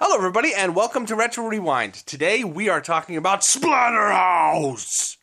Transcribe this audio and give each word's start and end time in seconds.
Hello, 0.00 0.16
everybody, 0.16 0.52
and 0.52 0.74
welcome 0.74 1.06
to 1.06 1.14
Retro 1.14 1.46
Rewind. 1.46 1.94
Today 1.94 2.42
we 2.42 2.68
are 2.68 2.80
talking 2.80 3.16
about 3.16 3.42
Splatterhouse. 3.42 5.18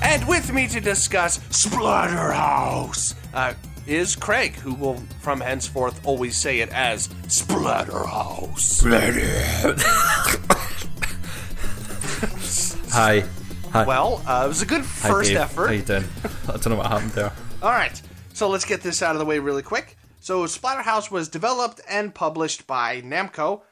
And 0.00 0.28
with 0.28 0.52
me 0.52 0.68
to 0.68 0.80
discuss 0.80 1.38
Splatterhouse 1.48 3.14
uh, 3.34 3.54
is 3.84 4.14
Craig, 4.14 4.54
who 4.54 4.74
will 4.74 5.02
from 5.20 5.40
henceforth 5.40 6.00
always 6.06 6.36
say 6.36 6.60
it 6.60 6.68
as 6.68 7.08
Splatterhouse. 7.26 8.60
Splatter. 8.60 9.74
Hi. 12.92 13.24
Hi. 13.72 13.86
Well, 13.86 14.22
uh, 14.26 14.42
it 14.44 14.48
was 14.48 14.60
a 14.60 14.66
good 14.66 14.82
Hi, 14.82 15.08
first 15.08 15.30
Dave. 15.30 15.38
effort. 15.38 15.66
How 15.68 15.72
you 15.72 15.80
doing? 15.82 16.04
I 16.48 16.52
don't 16.58 16.68
know 16.68 16.76
what 16.76 16.88
happened 16.88 17.12
there. 17.12 17.32
All 17.62 17.70
right, 17.70 18.00
so 18.34 18.50
let's 18.50 18.66
get 18.66 18.82
this 18.82 19.00
out 19.02 19.14
of 19.14 19.18
the 19.18 19.24
way 19.24 19.38
really 19.38 19.62
quick. 19.62 19.96
So, 20.20 20.44
Splatterhouse 20.44 21.10
was 21.10 21.28
developed 21.30 21.80
and 21.88 22.14
published 22.14 22.66
by 22.66 23.00
Namco 23.00 23.62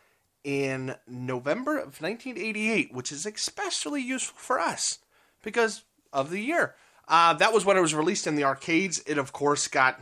in 0.43 0.95
November 1.07 1.77
of 1.77 2.01
1988, 2.01 2.95
which 2.95 3.13
is 3.13 3.27
especially 3.27 4.01
useful 4.01 4.39
for 4.39 4.59
us 4.59 5.01
because 5.43 5.85
of 6.15 6.31
the 6.31 6.41
year. 6.41 6.75
Uh, 7.07 7.35
that 7.35 7.53
was 7.53 7.67
when 7.67 7.77
it 7.77 7.83
was 7.83 7.95
released 7.95 8.27
in 8.27 8.37
the 8.37 8.45
arcades. 8.45 9.03
It, 9.07 9.19
of 9.19 9.35
course, 9.35 9.69
got 9.69 10.01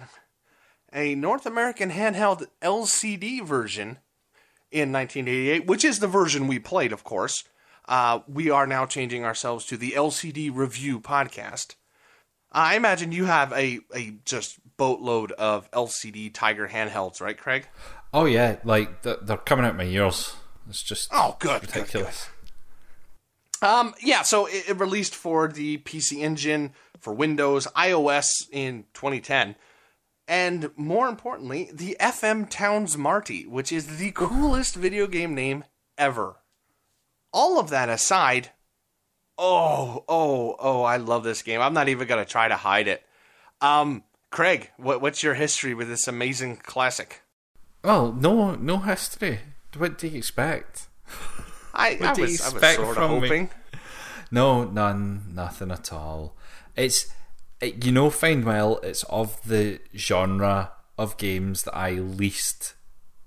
a 0.92 1.16
North 1.16 1.44
American 1.44 1.90
handheld 1.90 2.46
LCD 2.62 3.44
version 3.44 3.98
in 4.70 4.92
1988, 4.92 5.66
which 5.66 5.84
is 5.84 5.98
the 5.98 6.06
version 6.06 6.46
we 6.46 6.60
played, 6.60 6.92
of 6.92 7.02
course. 7.02 7.42
Uh, 7.88 8.20
we 8.28 8.50
are 8.50 8.66
now 8.66 8.84
changing 8.84 9.24
ourselves 9.24 9.64
to 9.64 9.78
the 9.78 9.92
LCD 9.92 10.50
Review 10.54 11.00
podcast. 11.00 11.74
I 12.52 12.76
imagine 12.76 13.12
you 13.12 13.24
have 13.24 13.50
a, 13.52 13.80
a 13.94 14.14
just 14.26 14.58
boatload 14.76 15.32
of 15.32 15.70
LCD 15.70 16.32
Tiger 16.32 16.68
handhelds, 16.68 17.20
right, 17.20 17.36
Craig? 17.36 17.66
Oh 18.12 18.26
yeah, 18.26 18.56
like 18.62 19.02
they're 19.02 19.36
coming 19.38 19.64
out 19.64 19.76
my 19.76 19.84
ears. 19.84 20.34
It's 20.68 20.82
just 20.82 21.08
Oh, 21.12 21.36
good, 21.38 21.62
good, 21.62 21.74
ridiculous. 21.74 22.28
Um, 23.62 23.94
yeah, 24.02 24.22
so 24.22 24.46
it, 24.46 24.68
it 24.68 24.78
released 24.78 25.14
for 25.14 25.48
the 25.48 25.78
PC 25.78 26.18
Engine, 26.18 26.72
for 27.00 27.12
Windows, 27.12 27.66
iOS 27.68 28.26
in 28.52 28.84
2010, 28.94 29.56
and 30.28 30.70
more 30.76 31.08
importantly, 31.08 31.70
the 31.72 31.96
FM 31.98 32.48
Towns 32.48 32.96
Marty, 32.96 33.46
which 33.46 33.72
is 33.72 33.98
the 33.98 34.12
coolest 34.12 34.74
video 34.76 35.06
game 35.06 35.34
name 35.34 35.64
ever. 35.96 36.36
All 37.32 37.58
of 37.58 37.70
that 37.70 37.88
aside, 37.88 38.50
oh, 39.36 40.04
oh, 40.08 40.56
oh, 40.58 40.82
I 40.82 40.96
love 40.96 41.24
this 41.24 41.42
game. 41.42 41.60
I'm 41.60 41.74
not 41.74 41.88
even 41.88 42.08
gonna 42.08 42.24
try 42.24 42.48
to 42.48 42.56
hide 42.56 42.88
it. 42.88 43.04
Um, 43.60 44.04
Craig, 44.30 44.70
what, 44.76 45.00
what's 45.00 45.22
your 45.22 45.34
history 45.34 45.74
with 45.74 45.88
this 45.88 46.06
amazing 46.08 46.56
classic? 46.58 47.22
Well, 47.82 48.12
no, 48.12 48.54
no 48.54 48.78
history. 48.78 49.40
What 49.76 49.98
do 49.98 50.08
you 50.08 50.18
expect? 50.18 50.88
I, 51.74 51.94
What 51.94 52.08
I 52.10 52.14
do 52.14 52.22
you 52.22 52.28
was, 52.28 52.40
I 52.40 52.44
was 52.46 52.54
expect 52.54 52.76
sort 52.76 52.88
of 52.88 52.94
from 52.94 53.20
me? 53.20 53.28
hoping. 53.28 53.50
No, 54.30 54.64
none, 54.64 55.24
nothing 55.34 55.70
at 55.70 55.92
all. 55.92 56.36
It's, 56.76 57.06
it, 57.60 57.84
you 57.84 57.92
know, 57.92 58.10
fine 58.10 58.44
well, 58.44 58.78
it's 58.82 59.04
of 59.04 59.40
the 59.44 59.80
genre 59.96 60.72
of 60.98 61.16
games 61.16 61.62
that 61.62 61.76
I 61.76 61.92
least, 61.92 62.74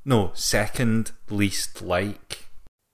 no, 0.05 0.31
second 0.33 1.11
least 1.29 1.81
like. 1.81 2.40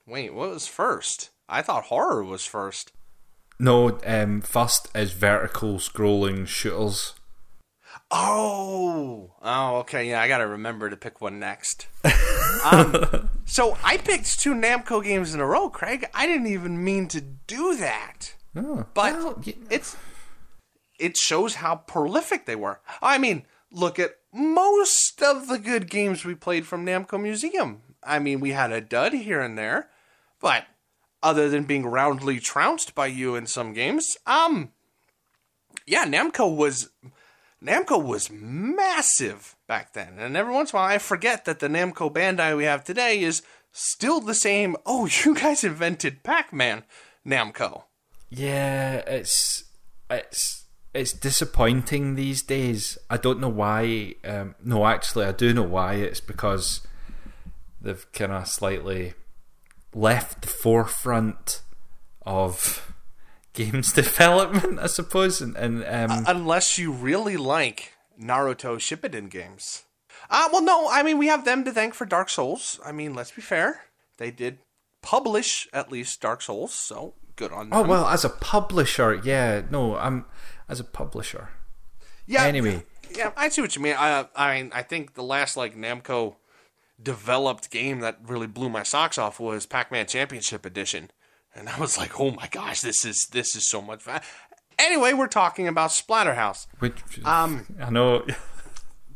Wait, 0.07 0.33
what 0.33 0.49
was 0.49 0.67
first? 0.67 1.29
I 1.49 1.61
thought 1.61 1.85
horror 1.85 2.23
was 2.23 2.45
first. 2.45 2.91
No, 3.59 3.99
um, 4.05 4.41
first 4.41 4.87
is 4.95 5.11
vertical 5.11 5.75
scrolling 5.79 6.47
shooters. 6.47 7.13
Oh, 8.11 9.31
oh, 9.41 9.75
okay. 9.77 10.09
Yeah, 10.09 10.21
I 10.21 10.27
gotta 10.27 10.47
remember 10.47 10.89
to 10.89 10.95
pick 10.97 11.19
one 11.19 11.39
next. 11.39 11.87
um, 12.65 13.29
so 13.45 13.77
I 13.83 13.97
picked 13.97 14.39
two 14.39 14.53
Namco 14.53 15.03
games 15.03 15.33
in 15.33 15.39
a 15.41 15.45
row, 15.45 15.69
Craig. 15.69 16.05
I 16.13 16.25
didn't 16.25 16.47
even 16.47 16.83
mean 16.83 17.07
to 17.09 17.21
do 17.21 17.75
that, 17.77 18.33
Oh, 18.55 18.85
but 18.93 19.13
well, 19.13 19.41
y- 19.45 19.55
it's 19.69 19.97
it 20.99 21.17
shows 21.17 21.55
how 21.55 21.75
prolific 21.75 22.45
they 22.45 22.55
were. 22.55 22.79
I 23.01 23.17
mean, 23.17 23.43
look 23.71 23.99
at 23.99 24.15
most 24.33 25.21
of 25.21 25.47
the 25.47 25.59
good 25.59 25.89
games 25.89 26.23
we 26.23 26.33
played 26.35 26.65
from 26.65 26.85
Namco 26.85 27.21
Museum. 27.21 27.81
I 28.03 28.19
mean, 28.19 28.39
we 28.39 28.51
had 28.51 28.71
a 28.71 28.79
dud 28.81 29.13
here 29.13 29.41
and 29.41 29.57
there, 29.57 29.89
but 30.39 30.65
other 31.23 31.49
than 31.49 31.63
being 31.63 31.85
roundly 31.85 32.39
trounced 32.39 32.95
by 32.95 33.07
you 33.07 33.35
in 33.35 33.47
some 33.47 33.73
games, 33.73 34.17
um, 34.25 34.71
yeah, 35.85 36.05
Namco 36.05 36.53
was 36.55 36.89
Namco 37.63 38.03
was 38.03 38.29
massive 38.29 39.55
back 39.67 39.93
then, 39.93 40.19
and 40.19 40.37
every 40.37 40.53
once 40.53 40.71
in 40.71 40.77
a 40.77 40.81
while 40.81 40.89
I 40.89 40.97
forget 40.97 41.45
that 41.45 41.59
the 41.59 41.67
Namco 41.67 42.11
Bandai 42.11 42.55
we 42.55 42.65
have 42.65 42.83
today 42.83 43.21
is 43.21 43.41
still 43.71 44.19
the 44.19 44.35
same. 44.35 44.75
Oh, 44.85 45.07
you 45.23 45.35
guys 45.35 45.63
invented 45.63 46.23
Pac-Man, 46.23 46.83
Namco. 47.25 47.83
Yeah, 48.29 48.97
it's 49.07 49.63
it's 50.09 50.65
it's 50.93 51.13
disappointing 51.13 52.15
these 52.15 52.41
days. 52.41 52.97
I 53.09 53.17
don't 53.17 53.39
know 53.39 53.49
why. 53.49 54.15
Um, 54.25 54.55
no, 54.63 54.85
actually, 54.85 55.25
I 55.25 55.31
do 55.31 55.53
know 55.53 55.63
why. 55.63 55.95
It's 55.95 56.21
because 56.21 56.81
they've 57.81 58.11
kind 58.11 58.31
of 58.31 58.47
slightly 58.47 59.13
left 59.97 60.41
the 60.41 60.47
forefront 60.47 61.61
of 62.25 62.93
games 63.53 63.91
development, 63.93 64.79
I 64.79 64.87
suppose. 64.87 65.41
And, 65.41 65.55
and 65.57 65.83
um, 65.83 66.23
Unless 66.27 66.77
you 66.77 66.91
really 66.91 67.37
like 67.37 67.93
Naruto 68.21 68.77
Shippuden 68.77 69.29
games. 69.29 69.83
Uh, 70.29 70.49
well, 70.51 70.63
no, 70.63 70.89
I 70.89 71.03
mean, 71.03 71.17
we 71.17 71.27
have 71.27 71.45
them 71.45 71.63
to 71.63 71.71
thank 71.71 71.93
for 71.93 72.05
Dark 72.05 72.29
Souls. 72.29 72.79
I 72.85 72.91
mean, 72.91 73.13
let's 73.13 73.31
be 73.31 73.41
fair. 73.41 73.81
They 74.17 74.31
did 74.31 74.59
publish 75.01 75.67
at 75.71 75.91
least 75.91 76.21
Dark 76.21 76.41
Souls, 76.41 76.73
so 76.73 77.13
good 77.35 77.51
on 77.51 77.69
them. 77.69 77.79
oh 77.79 77.87
well, 77.87 78.07
as 78.07 78.25
a 78.25 78.29
publisher, 78.29 79.21
yeah, 79.23 79.61
no, 79.69 79.95
I'm 79.95 80.25
as 80.67 80.79
a 80.79 80.83
publisher. 80.83 81.49
yeah, 82.25 82.43
anyway. 82.43 82.83
Yeah, 83.15 83.31
I 83.37 83.47
see 83.49 83.61
what 83.61 83.75
you 83.75 83.81
mean. 83.81 83.95
I, 83.97 84.27
I 84.35 84.55
mean, 84.57 84.71
I 84.73 84.81
think 84.81 85.13
the 85.13 85.23
last, 85.23 85.55
like, 85.55 85.77
Namco 85.77 86.35
developed 87.01 87.69
game 87.71 87.99
that 87.99 88.17
really 88.25 88.47
blew 88.47 88.69
my 88.69 88.83
socks 88.83 89.17
off 89.17 89.39
was 89.39 89.65
Pac-Man 89.65 90.07
Championship 90.07 90.65
Edition. 90.65 91.11
And 91.55 91.69
I 91.69 91.79
was 91.79 91.97
like, 91.97 92.19
oh 92.19 92.31
my 92.31 92.47
gosh, 92.47 92.81
this 92.81 93.03
is 93.05 93.27
this 93.31 93.55
is 93.55 93.69
so 93.69 93.81
much 93.81 94.03
fun. 94.03 94.21
Anyway, 94.79 95.13
we're 95.13 95.27
talking 95.27 95.67
about 95.67 95.89
Splatterhouse. 95.89 96.67
Which 96.79 96.93
Um, 97.25 97.65
I 97.81 97.89
know. 97.89 98.25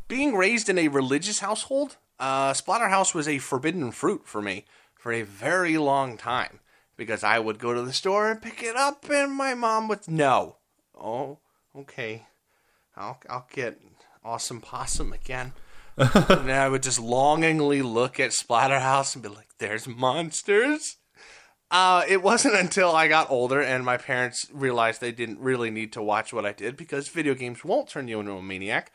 being 0.07 0.35
raised 0.35 0.69
in 0.69 0.77
a 0.77 0.87
religious 0.87 1.39
household, 1.39 1.97
uh, 2.19 2.51
Splatterhouse 2.53 3.13
was 3.13 3.27
a 3.27 3.37
forbidden 3.37 3.91
fruit 3.91 4.23
for 4.25 4.41
me 4.41 4.65
for 4.95 5.11
a 5.11 5.21
very 5.21 5.77
long 5.77 6.17
time 6.17 6.59
because 6.97 7.23
I 7.23 7.39
would 7.39 7.59
go 7.59 7.73
to 7.73 7.81
the 7.81 7.93
store 7.93 8.29
and 8.31 8.41
pick 8.41 8.61
it 8.63 8.75
up, 8.75 9.05
and 9.09 9.31
my 9.33 9.53
mom 9.53 9.87
would 9.87 10.07
no. 10.07 10.57
Oh, 10.99 11.37
okay, 11.75 12.25
I'll 12.95 13.19
I'll 13.29 13.47
get 13.51 13.79
awesome 14.23 14.61
possum 14.61 15.13
again. 15.13 15.53
And 15.97 16.51
I 16.51 16.69
would 16.69 16.83
just 16.83 16.99
longingly 16.99 17.81
look 17.81 18.19
at 18.19 18.31
Splatterhouse 18.31 19.13
and 19.13 19.23
be 19.23 19.29
like, 19.29 19.49
"There's 19.59 19.87
monsters." 19.87 20.97
Uh, 21.71 22.03
it 22.07 22.21
wasn't 22.21 22.55
until 22.55 22.93
I 22.93 23.07
got 23.07 23.31
older 23.31 23.61
and 23.61 23.85
my 23.85 23.95
parents 23.95 24.45
realized 24.51 24.99
they 24.99 25.13
didn't 25.13 25.39
really 25.39 25.71
need 25.71 25.93
to 25.93 26.01
watch 26.01 26.33
what 26.33 26.45
I 26.45 26.51
did 26.51 26.75
because 26.75 27.07
video 27.07 27.33
games 27.33 27.63
won't 27.63 27.87
turn 27.87 28.09
you 28.09 28.19
into 28.19 28.33
a 28.33 28.41
maniac 28.41 28.91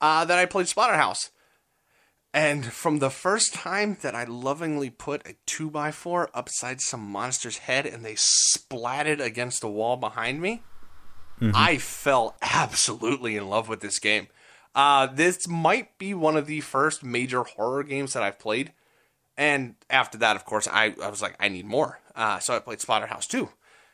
uh, 0.00 0.24
that 0.24 0.38
I 0.38 0.46
played 0.46 0.66
Splatterhouse. 0.66 1.30
And 2.32 2.64
from 2.64 3.00
the 3.00 3.10
first 3.10 3.52
time 3.52 3.98
that 4.02 4.14
I 4.14 4.24
lovingly 4.24 4.88
put 4.88 5.26
a 5.26 5.34
2x4 5.46 6.28
upside 6.32 6.80
some 6.80 7.00
monster's 7.00 7.58
head 7.58 7.86
and 7.86 8.04
they 8.04 8.14
splatted 8.14 9.20
against 9.20 9.60
the 9.60 9.68
wall 9.68 9.96
behind 9.96 10.40
me, 10.40 10.62
I 11.54 11.76
fell 11.76 12.36
absolutely 12.40 13.36
in 13.36 13.48
love 13.48 13.68
with 13.68 13.80
this 13.80 13.98
game. 13.98 14.28
Uh, 14.74 15.06
this 15.06 15.46
might 15.46 15.98
be 15.98 16.14
one 16.14 16.36
of 16.36 16.46
the 16.46 16.60
first 16.60 17.04
major 17.04 17.42
horror 17.42 17.82
games 17.82 18.12
that 18.14 18.22
I've 18.22 18.38
played. 18.38 18.72
And 19.36 19.74
after 19.90 20.18
that, 20.18 20.36
of 20.36 20.44
course, 20.44 20.68
I, 20.70 20.94
I 21.02 21.08
was 21.08 21.22
like, 21.22 21.36
I 21.40 21.48
need 21.48 21.66
more. 21.66 22.00
Uh, 22.14 22.38
so 22.38 22.54
I 22.54 22.58
played 22.58 22.78
Splatterhouse 22.78 23.26
2. 23.28 23.48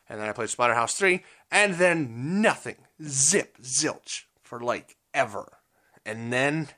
And 0.08 0.20
then 0.20 0.28
I 0.28 0.32
played 0.32 0.48
Splatterhouse 0.48 0.96
3. 0.96 1.22
And 1.50 1.75
then 1.75 2.40
nothing. 2.40 2.76
Zip, 3.02 3.58
zilch 3.62 4.25
for 4.42 4.60
like 4.60 4.96
ever. 5.14 5.58
And 6.04 6.32
then 6.32 6.69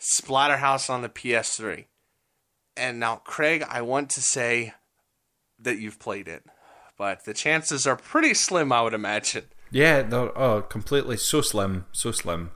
Splatterhouse 0.00 0.90
on 0.90 1.02
the 1.02 1.08
PS3. 1.08 1.86
And 2.76 2.98
now, 2.98 3.16
Craig, 3.16 3.64
I 3.68 3.82
want 3.82 4.10
to 4.10 4.20
say 4.20 4.74
that 5.58 5.78
you've 5.78 5.98
played 5.98 6.28
it. 6.28 6.44
But 6.96 7.24
the 7.24 7.34
chances 7.34 7.86
are 7.86 7.96
pretty 7.96 8.34
slim, 8.34 8.72
I 8.72 8.82
would 8.82 8.94
imagine. 8.94 9.44
Yeah, 9.70 10.02
they're 10.02 10.36
oh, 10.38 10.62
completely 10.62 11.16
so 11.16 11.40
slim, 11.40 11.86
so 11.92 12.12
slim. 12.12 12.52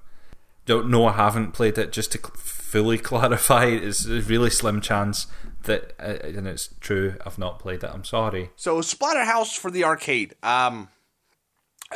Don't 0.68 0.88
know. 0.90 1.06
I 1.06 1.12
haven't 1.12 1.52
played 1.52 1.78
it. 1.78 1.92
Just 1.92 2.12
to 2.12 2.18
fully 2.36 2.98
clarify, 3.10 3.64
it's 3.64 4.04
a 4.06 4.20
really 4.20 4.50
slim 4.50 4.80
chance 4.80 5.26
that, 5.64 5.94
uh, 5.98 6.18
and 6.22 6.46
it's 6.46 6.68
true. 6.78 7.14
I've 7.26 7.38
not 7.38 7.58
played 7.58 7.82
it. 7.82 7.90
I'm 7.92 8.04
sorry. 8.04 8.50
So 8.54 8.80
Splatterhouse 8.80 9.56
for 9.56 9.70
the 9.70 9.82
arcade. 9.84 10.34
Um, 10.42 10.88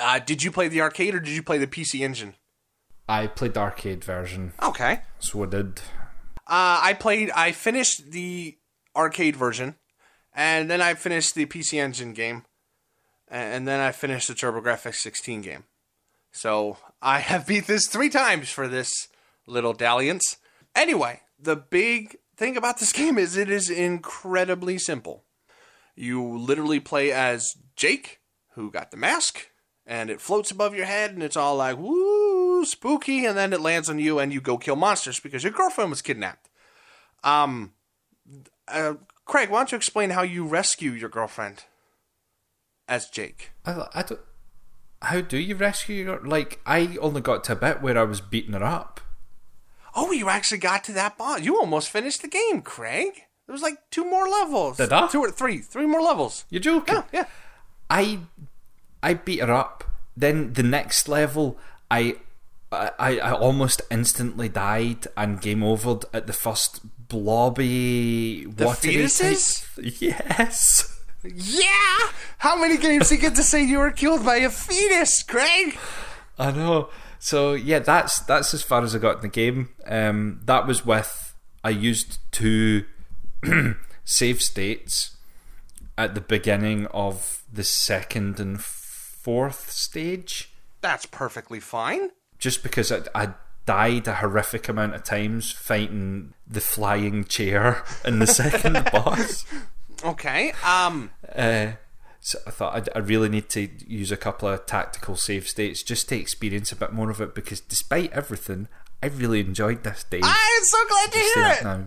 uh, 0.00 0.18
did 0.18 0.42
you 0.42 0.50
play 0.50 0.68
the 0.68 0.80
arcade 0.80 1.14
or 1.14 1.20
did 1.20 1.34
you 1.34 1.42
play 1.42 1.58
the 1.58 1.66
PC 1.66 2.00
Engine? 2.00 2.34
I 3.08 3.26
played 3.26 3.54
the 3.54 3.60
arcade 3.60 4.02
version, 4.04 4.54
Okay. 4.62 5.00
so 5.18 5.42
I 5.42 5.46
did. 5.46 5.80
Uh, 6.46 6.80
I 6.82 6.96
played. 6.98 7.30
I 7.32 7.52
finished 7.52 8.10
the 8.12 8.56
arcade 8.96 9.36
version, 9.36 9.74
and 10.34 10.70
then 10.70 10.80
I 10.80 10.94
finished 10.94 11.34
the 11.34 11.44
PC 11.46 11.74
Engine 11.78 12.14
game, 12.14 12.44
and 13.28 13.68
then 13.68 13.80
I 13.80 13.92
finished 13.92 14.28
the 14.28 14.34
TurboGrafx 14.34 14.94
16 14.94 15.42
game. 15.42 15.64
So 16.32 16.78
I 17.00 17.20
have 17.20 17.46
beat 17.46 17.66
this 17.66 17.86
three 17.86 18.08
times 18.08 18.48
for 18.48 18.66
this 18.66 19.08
little 19.46 19.74
dalliance. 19.74 20.38
Anyway, 20.74 21.20
the 21.38 21.56
big 21.56 22.16
thing 22.36 22.56
about 22.56 22.78
this 22.78 22.92
game 23.00 23.18
is 23.18 23.36
it 23.36 23.50
is 23.50 23.70
incredibly 23.70 24.78
simple. 24.78 25.24
You 25.94 26.38
literally 26.38 26.80
play 26.80 27.12
as 27.12 27.54
Jake, 27.76 28.20
who 28.54 28.70
got 28.70 28.90
the 28.90 28.96
mask, 28.96 29.50
and 29.86 30.08
it 30.08 30.20
floats 30.20 30.50
above 30.50 30.74
your 30.74 30.86
head, 30.86 31.12
and 31.12 31.22
it's 31.22 31.36
all 31.36 31.56
like, 31.56 31.76
woo, 31.76 32.64
spooky, 32.64 33.26
and 33.26 33.36
then 33.36 33.52
it 33.52 33.60
lands 33.60 33.90
on 33.90 33.98
you, 33.98 34.18
and 34.18 34.32
you 34.32 34.40
go 34.40 34.56
kill 34.56 34.76
monsters 34.76 35.20
because 35.20 35.44
your 35.44 35.52
girlfriend 35.52 35.90
was 35.90 36.00
kidnapped. 36.00 36.48
Um, 37.22 37.72
uh, 38.68 38.94
Craig, 39.26 39.50
why 39.50 39.58
don't 39.58 39.72
you 39.72 39.76
explain 39.76 40.10
how 40.10 40.22
you 40.22 40.46
rescue 40.46 40.92
your 40.92 41.08
girlfriend 41.10 41.64
as 42.88 43.08
Jake? 43.10 43.52
I, 43.66 43.86
I. 43.94 44.04
How 45.02 45.20
do 45.20 45.36
you 45.38 45.54
rescue 45.56 46.04
your 46.04 46.20
like? 46.24 46.60
I 46.66 46.96
only 47.00 47.20
got 47.20 47.44
to 47.44 47.52
a 47.52 47.56
bit 47.56 47.82
where 47.82 47.98
I 47.98 48.04
was 48.04 48.20
beating 48.20 48.54
her 48.54 48.64
up. 48.64 49.00
Oh, 49.94 50.12
you 50.12 50.28
actually 50.28 50.58
got 50.58 50.84
to 50.84 50.92
that 50.92 51.18
boss. 51.18 51.42
You 51.42 51.58
almost 51.58 51.90
finished 51.90 52.22
the 52.22 52.28
game, 52.28 52.62
Craig. 52.62 53.12
There 53.46 53.52
was 53.52 53.62
like 53.62 53.78
two 53.90 54.08
more 54.08 54.28
levels. 54.28 54.76
Did 54.78 54.92
I? 54.92 55.08
Two 55.08 55.20
or 55.20 55.30
three. 55.30 55.58
Three 55.58 55.86
more 55.86 56.00
levels. 56.00 56.44
You're 56.48 56.60
joking? 56.62 56.94
Yeah, 56.94 57.02
yeah. 57.12 57.24
I 57.90 58.20
I 59.02 59.14
beat 59.14 59.40
her 59.40 59.52
up. 59.52 59.84
Then 60.16 60.52
the 60.54 60.62
next 60.62 61.08
level, 61.08 61.58
I 61.90 62.16
I, 62.70 63.18
I 63.18 63.32
almost 63.32 63.82
instantly 63.90 64.48
died 64.48 65.06
and 65.16 65.40
game 65.42 65.60
overed 65.60 66.04
at 66.14 66.26
the 66.26 66.32
first 66.32 66.80
blobby 67.08 68.44
The 68.46 68.64
fetuses? 68.66 69.74
type- 69.76 69.94
Yes. 70.00 70.91
Yeah! 71.24 71.98
How 72.38 72.56
many 72.56 72.76
games 72.76 73.08
do 73.08 73.14
you 73.14 73.20
get 73.20 73.34
to 73.36 73.42
say 73.42 73.62
you 73.64 73.78
were 73.78 73.90
killed 73.90 74.24
by 74.24 74.36
a 74.36 74.50
fetus, 74.50 75.22
Craig? 75.22 75.78
I 76.38 76.50
know. 76.50 76.88
So 77.18 77.52
yeah, 77.52 77.78
that's 77.78 78.20
that's 78.20 78.52
as 78.54 78.62
far 78.62 78.82
as 78.82 78.94
I 78.94 78.98
got 78.98 79.16
in 79.16 79.20
the 79.22 79.28
game. 79.28 79.68
Um, 79.86 80.40
that 80.44 80.66
was 80.66 80.84
with 80.84 81.34
I 81.62 81.70
used 81.70 82.18
two 82.32 82.84
save 84.04 84.42
states 84.42 85.16
at 85.96 86.14
the 86.14 86.20
beginning 86.20 86.86
of 86.88 87.42
the 87.52 87.62
second 87.64 88.40
and 88.40 88.60
fourth 88.60 89.70
stage, 89.70 90.50
That's 90.80 91.06
perfectly 91.06 91.60
fine. 91.60 92.10
just 92.38 92.62
because 92.62 92.90
I, 92.90 93.02
I 93.14 93.34
died 93.66 94.08
a 94.08 94.14
horrific 94.14 94.68
amount 94.68 94.94
of 94.94 95.04
times 95.04 95.52
fighting 95.52 96.32
the 96.48 96.60
flying 96.60 97.24
chair 97.24 97.84
in 98.04 98.18
the 98.18 98.26
second 98.26 98.84
boss. 98.92 99.44
Okay. 100.04 100.52
Um. 100.64 101.10
Uh, 101.34 101.72
so 102.20 102.38
I 102.46 102.50
thought 102.50 102.74
I'd, 102.74 102.88
I 102.94 103.00
really 103.00 103.28
need 103.28 103.48
to 103.50 103.68
use 103.86 104.12
a 104.12 104.16
couple 104.16 104.48
of 104.48 104.64
tactical 104.66 105.16
save 105.16 105.48
states 105.48 105.82
just 105.82 106.08
to 106.10 106.16
experience 106.16 106.70
a 106.70 106.76
bit 106.76 106.92
more 106.92 107.10
of 107.10 107.20
it 107.20 107.34
because 107.34 107.60
despite 107.60 108.12
everything, 108.12 108.68
I 109.02 109.08
really 109.08 109.40
enjoyed 109.40 109.82
this 109.82 110.04
day. 110.04 110.20
I'm 110.22 110.64
so 110.64 110.78
glad 110.88 111.12
to 111.12 111.18
hear 111.18 111.46
it. 111.46 111.64
now. 111.64 111.86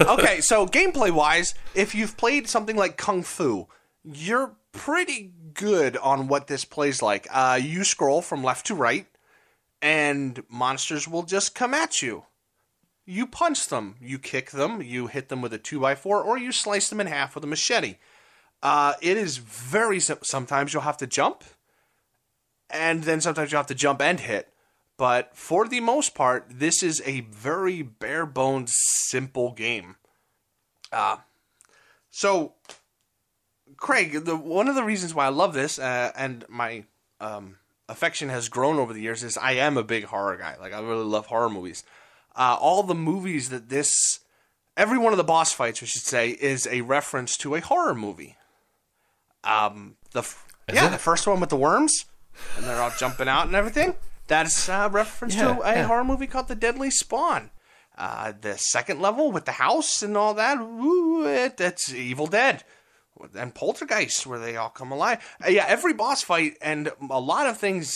okay, 0.14 0.40
so 0.40 0.66
gameplay 0.66 1.12
wise, 1.12 1.54
if 1.74 1.94
you've 1.94 2.16
played 2.16 2.48
something 2.48 2.74
like 2.74 2.96
Kung 2.96 3.22
Fu, 3.22 3.68
you're 4.02 4.56
pretty 4.72 5.32
good 5.54 5.96
on 5.98 6.26
what 6.26 6.48
this 6.48 6.64
plays 6.64 7.02
like. 7.02 7.28
Uh, 7.30 7.60
you 7.62 7.84
scroll 7.84 8.22
from 8.22 8.42
left 8.42 8.66
to 8.66 8.74
right, 8.74 9.06
and 9.80 10.42
monsters 10.48 11.06
will 11.06 11.22
just 11.22 11.54
come 11.54 11.74
at 11.74 12.02
you. 12.02 12.24
You 13.04 13.26
punch 13.26 13.68
them, 13.68 13.96
you 14.00 14.18
kick 14.18 14.52
them, 14.52 14.80
you 14.80 15.08
hit 15.08 15.28
them 15.28 15.42
with 15.42 15.52
a 15.52 15.58
2x4, 15.58 16.06
or 16.06 16.38
you 16.38 16.52
slice 16.52 16.88
them 16.88 17.00
in 17.00 17.08
half 17.08 17.34
with 17.34 17.42
a 17.42 17.48
machete. 17.48 17.96
Uh, 18.62 18.94
it 19.02 19.16
is 19.16 19.38
very 19.38 19.98
sim- 19.98 20.18
sometimes 20.22 20.72
you'll 20.72 20.82
have 20.82 20.96
to 20.98 21.06
jump, 21.06 21.42
and 22.70 23.02
then 23.02 23.20
sometimes 23.20 23.50
you'll 23.50 23.58
have 23.58 23.66
to 23.66 23.74
jump 23.74 24.00
and 24.00 24.20
hit. 24.20 24.52
But 24.96 25.36
for 25.36 25.66
the 25.66 25.80
most 25.80 26.14
part, 26.14 26.46
this 26.48 26.82
is 26.82 27.02
a 27.04 27.22
very 27.22 27.82
bare 27.82 28.24
bones, 28.24 28.72
simple 29.08 29.52
game. 29.52 29.96
Uh, 30.92 31.16
so, 32.10 32.52
Craig, 33.76 34.24
the, 34.24 34.36
one 34.36 34.68
of 34.68 34.76
the 34.76 34.84
reasons 34.84 35.12
why 35.12 35.26
I 35.26 35.30
love 35.30 35.54
this 35.54 35.78
uh, 35.78 36.12
and 36.14 36.44
my 36.48 36.84
um, 37.20 37.56
affection 37.88 38.28
has 38.28 38.48
grown 38.48 38.76
over 38.76 38.92
the 38.92 39.00
years 39.00 39.24
is 39.24 39.36
I 39.36 39.52
am 39.52 39.76
a 39.76 39.82
big 39.82 40.04
horror 40.04 40.36
guy. 40.36 40.56
Like, 40.60 40.72
I 40.72 40.80
really 40.80 41.04
love 41.04 41.26
horror 41.26 41.50
movies. 41.50 41.82
Uh, 42.34 42.56
all 42.60 42.82
the 42.82 42.94
movies 42.94 43.50
that 43.50 43.68
this, 43.68 44.20
every 44.76 44.98
one 44.98 45.12
of 45.12 45.16
the 45.16 45.24
boss 45.24 45.52
fights, 45.52 45.80
we 45.80 45.86
should 45.86 46.02
say, 46.02 46.30
is 46.30 46.66
a 46.70 46.80
reference 46.80 47.36
to 47.38 47.54
a 47.54 47.60
horror 47.60 47.94
movie. 47.94 48.36
Um, 49.44 49.96
the 50.12 50.20
f- 50.20 50.46
yeah, 50.72 50.86
it? 50.86 50.90
the 50.90 50.98
first 50.98 51.26
one 51.26 51.40
with 51.40 51.50
the 51.50 51.56
worms, 51.56 52.04
and 52.56 52.64
they're 52.64 52.80
all 52.80 52.92
jumping 52.98 53.28
out 53.28 53.46
and 53.46 53.54
everything. 53.56 53.94
That's 54.28 54.68
a 54.68 54.88
reference 54.90 55.34
Yeah, 55.34 55.54
to 55.56 55.60
a 55.62 55.72
yeah. 55.74 55.86
horror 55.86 56.04
movie 56.04 56.26
called 56.26 56.48
The 56.48 56.54
Deadly 56.54 56.90
Spawn. 56.90 57.50
Uh, 57.98 58.32
the 58.40 58.56
second 58.56 59.00
level 59.02 59.30
with 59.32 59.44
the 59.44 59.52
house 59.52 60.02
and 60.02 60.16
all 60.16 60.32
that, 60.34 60.58
ooh, 60.58 61.26
it, 61.26 61.58
that's 61.58 61.92
Evil 61.92 62.26
Dead. 62.26 62.64
And 63.36 63.54
Poltergeist, 63.54 64.26
where 64.26 64.38
they 64.38 64.56
all 64.56 64.70
come 64.70 64.90
alive. 64.90 65.18
Uh, 65.44 65.50
yeah, 65.50 65.66
every 65.68 65.92
boss 65.92 66.22
fight 66.22 66.56
and 66.62 66.90
a 67.10 67.20
lot 67.20 67.46
of 67.46 67.58
things 67.58 67.94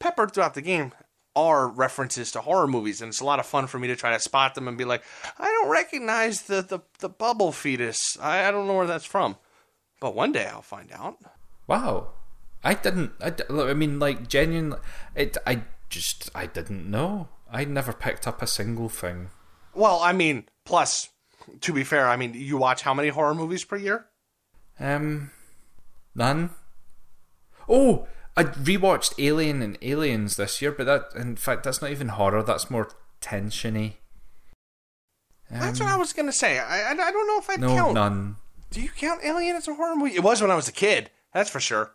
peppered 0.00 0.32
throughout 0.32 0.54
the 0.54 0.62
game 0.62 0.92
are 1.38 1.68
references 1.68 2.32
to 2.32 2.40
horror 2.40 2.66
movies, 2.66 3.00
and 3.00 3.10
it's 3.10 3.20
a 3.20 3.24
lot 3.24 3.38
of 3.38 3.46
fun 3.46 3.66
for 3.66 3.78
me 3.78 3.88
to 3.88 3.96
try 3.96 4.12
to 4.12 4.20
spot 4.20 4.54
them 4.54 4.68
and 4.68 4.76
be 4.76 4.84
like, 4.84 5.02
I 5.38 5.44
don't 5.44 5.70
recognize 5.70 6.42
the, 6.42 6.62
the, 6.62 6.80
the 6.98 7.08
bubble 7.08 7.52
fetus. 7.52 8.16
I, 8.20 8.46
I 8.46 8.50
don't 8.50 8.66
know 8.66 8.74
where 8.74 8.86
that's 8.86 9.04
from. 9.04 9.36
But 10.00 10.14
one 10.14 10.32
day 10.32 10.46
I'll 10.46 10.62
find 10.62 10.90
out. 10.92 11.18
Wow, 11.66 12.08
I 12.62 12.74
didn't. 12.74 13.12
I, 13.20 13.32
I 13.50 13.74
mean, 13.74 13.98
like 13.98 14.28
genuinely, 14.28 14.78
it. 15.14 15.36
I 15.46 15.62
just 15.88 16.30
I 16.34 16.46
didn't 16.46 16.90
know. 16.90 17.28
I 17.50 17.64
never 17.64 17.92
picked 17.92 18.26
up 18.26 18.42
a 18.42 18.46
single 18.46 18.88
thing. 18.88 19.30
Well, 19.74 20.00
I 20.00 20.12
mean, 20.12 20.44
plus, 20.64 21.08
to 21.60 21.72
be 21.72 21.84
fair, 21.84 22.08
I 22.08 22.16
mean, 22.16 22.34
you 22.34 22.56
watch 22.56 22.82
how 22.82 22.94
many 22.94 23.08
horror 23.08 23.34
movies 23.34 23.64
per 23.64 23.76
year? 23.76 24.06
Um, 24.78 25.30
none. 26.14 26.50
Oh, 27.68 28.06
I 28.38 28.44
rewatched 28.44 29.14
Alien 29.18 29.62
and 29.62 29.76
Aliens 29.82 30.36
this 30.36 30.62
year, 30.62 30.72
but 30.72 30.86
that, 30.86 31.08
in 31.20 31.36
fact, 31.36 31.64
that's 31.64 31.82
not 31.82 31.90
even 31.90 32.08
horror. 32.08 32.42
That's 32.42 32.70
more 32.70 32.88
tensiony. 33.20 33.94
That's 35.50 35.80
what 35.80 35.88
I 35.88 35.96
was 35.96 36.12
gonna 36.12 36.32
say. 36.32 36.58
I, 36.58 36.82
I, 36.82 36.90
I 36.90 37.10
don't 37.10 37.26
know 37.26 37.38
if 37.38 37.48
I 37.50 37.54
Um, 37.54 37.60
No, 37.60 37.74
count. 37.76 37.94
none. 37.94 38.36
Do 38.70 38.80
you 38.82 38.90
count 38.90 39.24
Alien 39.24 39.56
as 39.56 39.66
a 39.66 39.74
horror 39.74 39.96
movie? 39.96 40.14
It 40.14 40.22
was 40.22 40.40
when 40.42 40.50
I 40.50 40.54
was 40.54 40.68
a 40.68 40.72
kid. 40.72 41.10
That's 41.32 41.48
for 41.50 41.60
sure. 41.60 41.92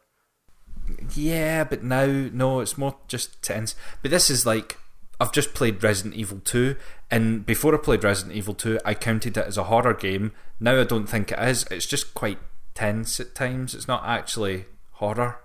Yeah, 1.16 1.64
but 1.64 1.84
now 1.84 2.06
no, 2.06 2.60
it's 2.60 2.78
more 2.78 2.98
just 3.08 3.42
tense. 3.42 3.76
But 4.02 4.12
this 4.12 4.30
is 4.30 4.46
like 4.46 4.78
I've 5.20 5.32
just 5.32 5.54
played 5.54 5.84
Resident 5.84 6.16
Evil 6.16 6.42
2 6.44 6.76
and 7.12 7.46
before 7.46 7.74
I 7.74 7.78
played 7.78 8.04
Resident 8.04 8.36
Evil 8.36 8.56
2, 8.56 8.80
I 8.84 8.94
counted 8.96 9.38
it 9.38 9.48
as 9.48 9.58
a 9.58 9.66
horror 9.66 9.94
game. 9.94 10.32
Now 10.60 10.80
I 10.82 10.84
don't 10.84 11.08
think 11.08 11.32
it 11.32 11.40
is. 11.40 11.66
It's 11.70 11.86
just 11.86 12.14
quite 12.16 12.40
tense 12.74 13.20
at 13.20 13.36
times. 13.36 13.76
It's 13.76 13.88
not 13.88 14.04
actually 14.06 14.66
horror. 14.94 15.38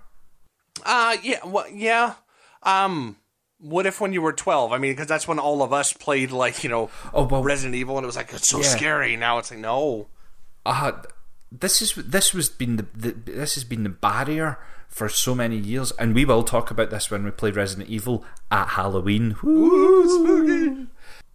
Uh, 0.85 1.17
yeah, 1.23 1.39
well, 1.45 1.69
yeah. 1.69 2.15
Um, 2.63 3.17
what 3.61 3.87
if 3.87 4.01
when 4.01 4.13
you 4.13 4.23
were 4.23 4.33
twelve? 4.33 4.73
I 4.73 4.79
mean, 4.79 4.93
because 4.93 5.07
that's 5.07 5.27
when 5.29 5.39
all 5.39 5.63
of 5.63 5.73
us 5.73 5.93
played 5.93 6.31
like 6.31 6.63
you 6.65 6.71
know 6.71 6.91
Oh, 7.13 7.25
well- 7.25 7.43
Resident 7.43 7.75
Evil, 7.75 7.97
and 7.99 8.05
it 8.05 8.07
was 8.07 8.17
like 8.17 8.33
it's 8.33 8.49
so 8.49 8.59
Yeah. 8.59 8.65
scary. 8.65 9.17
Now 9.17 9.39
it's 9.39 9.51
like 9.51 9.61
no. 9.61 10.09
uh, 10.67 10.93
this 11.51 11.81
is 11.83 11.95
this 11.95 12.35
was 12.35 12.49
been 12.49 12.77
the, 12.77 12.87
the 12.95 13.11
this 13.33 13.55
has 13.55 13.65
been 13.65 13.83
the 13.85 13.89
barrier 13.89 14.59
for 14.89 15.09
so 15.09 15.35
many 15.35 15.57
years, 15.57 15.93
and 15.93 16.15
we 16.15 16.25
will 16.25 16.43
talk 16.45 16.71
about 16.71 16.91
this 16.91 17.11
when 17.11 17.25
we 17.25 17.31
play 17.31 17.51
Resident 17.51 17.89
Evil 17.89 18.25
at 18.51 18.69
Halloween. 18.71 19.37
Woo! 19.43 20.87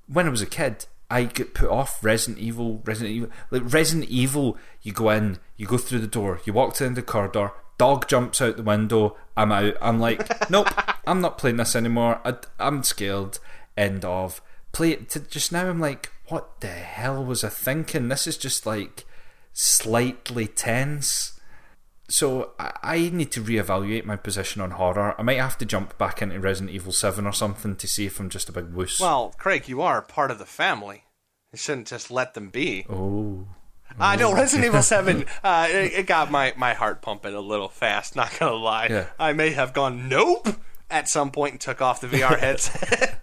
When 0.07 0.25
I 0.25 0.29
was 0.29 0.41
a 0.41 0.45
kid, 0.45 0.85
I 1.09 1.23
get 1.25 1.53
put 1.53 1.69
off 1.69 2.03
Resident 2.03 2.39
Evil. 2.43 2.81
Resident 2.85 3.15
Evil, 3.15 3.29
like 3.51 3.61
Resident 3.73 4.09
Evil, 4.09 4.57
you 4.81 4.91
go 4.91 5.09
in, 5.09 5.39
you 5.57 5.65
go 5.67 5.77
through 5.77 5.99
the 5.99 6.07
door, 6.07 6.41
you 6.45 6.53
walk 6.53 6.73
to 6.75 6.79
the 6.79 6.87
end 6.87 6.97
of 6.97 7.05
the 7.05 7.11
corridor. 7.11 7.51
Dog 7.77 8.07
jumps 8.07 8.41
out 8.41 8.57
the 8.57 8.63
window. 8.63 9.17
I'm 9.35 9.51
out. 9.51 9.75
I'm 9.81 9.99
like, 9.99 10.49
nope, 10.49 10.67
I'm 11.07 11.21
not 11.21 11.37
playing 11.37 11.57
this 11.57 11.75
anymore. 11.75 12.21
I, 12.23 12.35
I'm 12.59 12.83
scared. 12.83 13.39
End 13.75 14.05
of. 14.05 14.41
Play 14.71 14.91
it 14.91 15.09
to 15.11 15.19
just 15.19 15.51
now. 15.51 15.69
I'm 15.69 15.79
like, 15.79 16.11
what 16.27 16.61
the 16.61 16.67
hell 16.67 17.23
was 17.23 17.43
I 17.43 17.49
thinking? 17.49 18.07
This 18.07 18.27
is 18.27 18.37
just 18.37 18.65
like 18.65 19.05
slightly 19.53 20.47
tense. 20.47 21.39
So 22.09 22.51
I, 22.59 22.73
I 22.83 23.09
need 23.09 23.31
to 23.31 23.41
reevaluate 23.41 24.05
my 24.05 24.15
position 24.15 24.61
on 24.61 24.71
horror. 24.71 25.15
I 25.17 25.23
might 25.23 25.39
have 25.39 25.57
to 25.59 25.65
jump 25.65 25.97
back 25.97 26.21
into 26.21 26.39
Resident 26.39 26.71
Evil 26.75 26.91
Seven 26.91 27.25
or 27.25 27.33
something 27.33 27.75
to 27.75 27.87
see 27.87 28.05
if 28.05 28.19
I'm 28.19 28.29
just 28.29 28.49
a 28.49 28.51
big 28.51 28.73
wuss. 28.73 28.99
Well, 28.99 29.33
Craig, 29.37 29.67
you 29.67 29.81
are 29.81 30.01
part 30.01 30.29
of 30.31 30.37
the 30.37 30.45
family. 30.45 31.05
You 31.51 31.57
shouldn't 31.57 31.87
just 31.87 32.11
let 32.11 32.33
them 32.33 32.49
be. 32.49 32.85
oh, 32.89 33.47
I 33.99 34.15
know 34.15 34.33
Resident 34.33 34.65
Evil 34.65 34.81
Seven. 34.81 35.25
Uh, 35.43 35.67
it, 35.69 35.93
it 35.93 36.07
got 36.07 36.31
my, 36.31 36.53
my 36.55 36.73
heart 36.73 37.01
pumping 37.01 37.33
a 37.33 37.41
little 37.41 37.67
fast. 37.67 38.15
Not 38.15 38.37
gonna 38.39 38.55
lie. 38.55 38.87
Yeah. 38.89 39.07
I 39.19 39.33
may 39.33 39.51
have 39.51 39.73
gone 39.73 40.07
nope 40.07 40.47
at 40.89 41.09
some 41.09 41.31
point 41.31 41.53
and 41.53 41.61
took 41.61 41.81
off 41.81 41.99
the 41.99 42.07
VR 42.07 42.39
headset. 42.39 43.19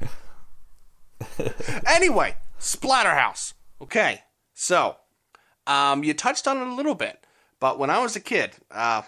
anyway, 1.86 2.36
Splatterhouse. 2.58 3.54
Okay, 3.80 4.20
so 4.52 4.96
um, 5.66 6.04
you 6.04 6.12
touched 6.12 6.46
on 6.46 6.58
it 6.58 6.66
a 6.66 6.74
little 6.74 6.94
bit, 6.94 7.24
but 7.58 7.78
when 7.78 7.88
I 7.88 8.00
was 8.00 8.16
a 8.16 8.20
kid, 8.20 8.52
uh, 8.70 9.02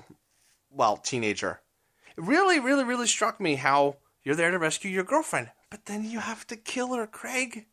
well, 0.70 0.96
teenager, 0.96 1.60
it 2.16 2.24
really, 2.24 2.58
really, 2.58 2.84
really 2.84 3.06
struck 3.06 3.40
me 3.40 3.56
how 3.56 3.96
you're 4.22 4.36
there 4.36 4.50
to 4.50 4.58
rescue 4.58 4.90
your 4.90 5.04
girlfriend, 5.04 5.50
but 5.70 5.86
then 5.86 6.04
you 6.04 6.20
have 6.20 6.46
to 6.46 6.56
kill 6.56 6.94
her, 6.94 7.06
Craig. 7.06 7.66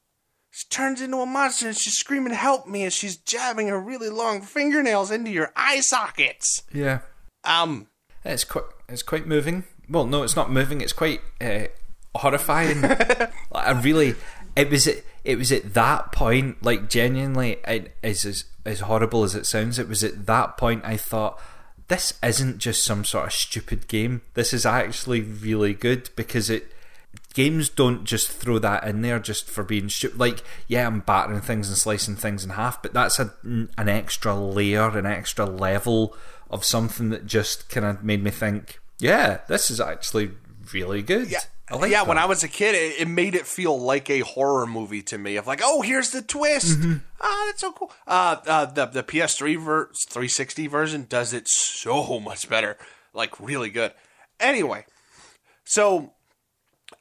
She 0.51 0.67
turns 0.69 1.01
into 1.01 1.17
a 1.17 1.25
monster 1.25 1.67
and 1.67 1.77
she's 1.77 1.93
screaming, 1.93 2.33
Help 2.33 2.67
me! 2.67 2.83
as 2.83 2.93
she's 2.93 3.17
jabbing 3.17 3.67
her 3.67 3.79
really 3.79 4.09
long 4.09 4.41
fingernails 4.41 5.11
into 5.11 5.31
your 5.31 5.51
eye 5.55 5.79
sockets. 5.79 6.63
Yeah. 6.73 6.99
Um, 7.43 7.87
It's 8.25 8.43
quite 8.43 8.65
it's 8.87 9.03
quite 9.03 9.27
moving. 9.27 9.63
Well, 9.89 10.05
no, 10.05 10.23
it's 10.23 10.35
not 10.35 10.51
moving. 10.51 10.81
It's 10.81 10.93
quite 10.93 11.21
uh, 11.39 11.65
horrifying. 12.15 12.81
like, 12.81 13.31
I 13.53 13.71
really, 13.79 14.15
it 14.55 14.69
was 14.69 14.87
at, 14.87 14.97
it 15.23 15.37
was 15.37 15.51
at 15.51 15.73
that 15.73 16.11
point, 16.11 16.63
like 16.63 16.89
genuinely, 16.89 17.57
it 17.67 17.95
is 18.03 18.25
as 18.25 18.45
as 18.65 18.81
horrible 18.81 19.23
as 19.23 19.35
it 19.35 19.45
sounds. 19.45 19.79
It 19.79 19.87
was 19.87 20.03
at 20.03 20.25
that 20.25 20.57
point 20.57 20.83
I 20.85 20.97
thought 20.97 21.39
this 21.87 22.13
isn't 22.23 22.59
just 22.59 22.83
some 22.83 23.03
sort 23.05 23.27
of 23.27 23.33
stupid 23.33 23.87
game. 23.87 24.21
This 24.33 24.53
is 24.53 24.65
actually 24.65 25.21
really 25.21 25.73
good 25.73 26.09
because 26.15 26.49
it 26.49 26.71
games 27.33 27.69
don't 27.69 28.05
just 28.05 28.31
throw 28.31 28.59
that 28.59 28.83
in 28.85 29.01
there 29.01 29.19
just 29.19 29.49
for 29.49 29.63
being 29.63 29.89
stupid. 29.89 30.19
Like, 30.19 30.43
yeah, 30.67 30.87
I'm 30.87 31.01
battering 31.01 31.41
things 31.41 31.69
and 31.69 31.77
slicing 31.77 32.15
things 32.15 32.43
in 32.43 32.51
half, 32.51 32.81
but 32.81 32.93
that's 32.93 33.19
a, 33.19 33.33
an 33.43 33.89
extra 33.89 34.35
layer, 34.35 34.97
an 34.97 35.05
extra 35.05 35.45
level 35.45 36.15
of 36.49 36.65
something 36.65 37.09
that 37.09 37.25
just 37.25 37.69
kind 37.69 37.85
of 37.85 38.03
made 38.03 38.23
me 38.23 38.31
think, 38.31 38.79
yeah, 38.99 39.39
this 39.47 39.69
is 39.69 39.79
actually 39.79 40.31
really 40.73 41.01
good. 41.01 41.29
Yeah. 41.29 41.39
Like 41.71 41.91
yeah, 41.91 41.99
that. 41.99 42.07
when 42.07 42.17
I 42.17 42.25
was 42.25 42.43
a 42.43 42.47
kid, 42.47 42.73
it, 42.73 43.01
it 43.01 43.07
made 43.07 43.35
it 43.35 43.45
feel 43.45 43.79
like 43.79 44.09
a 44.09 44.21
horror 44.21 44.65
movie 44.65 45.03
to 45.03 45.17
me. 45.19 45.35
Of 45.35 45.45
like, 45.45 45.61
oh, 45.63 45.81
here's 45.81 46.09
the 46.09 46.23
twist. 46.23 46.79
Mm-hmm. 46.79 46.93
Ah, 47.21 47.43
that's 47.45 47.61
so 47.61 47.71
cool. 47.71 47.91
Uh, 48.07 48.37
uh, 48.47 48.65
the 48.65 48.87
the 48.87 49.03
PS3 49.03 49.63
ver- 49.63 49.91
360 50.09 50.65
version 50.65 51.05
does 51.07 51.31
it 51.31 51.47
so 51.47 52.19
much 52.19 52.49
better. 52.49 52.75
Like, 53.13 53.39
really 53.39 53.69
good. 53.69 53.93
Anyway, 54.39 54.85
so, 55.63 56.13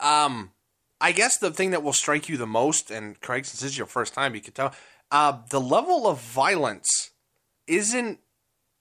um, 0.00 0.52
I 1.00 1.12
guess 1.12 1.36
the 1.36 1.50
thing 1.50 1.70
that 1.70 1.82
will 1.82 1.92
strike 1.92 2.28
you 2.28 2.36
the 2.36 2.46
most, 2.46 2.90
and 2.90 3.20
Craig, 3.20 3.44
since 3.44 3.60
this 3.60 3.72
is 3.72 3.78
your 3.78 3.86
first 3.86 4.14
time, 4.14 4.34
you 4.34 4.40
can 4.40 4.52
tell, 4.52 4.74
uh, 5.10 5.38
the 5.50 5.60
level 5.60 6.06
of 6.06 6.20
violence 6.20 7.10
isn't 7.66 8.20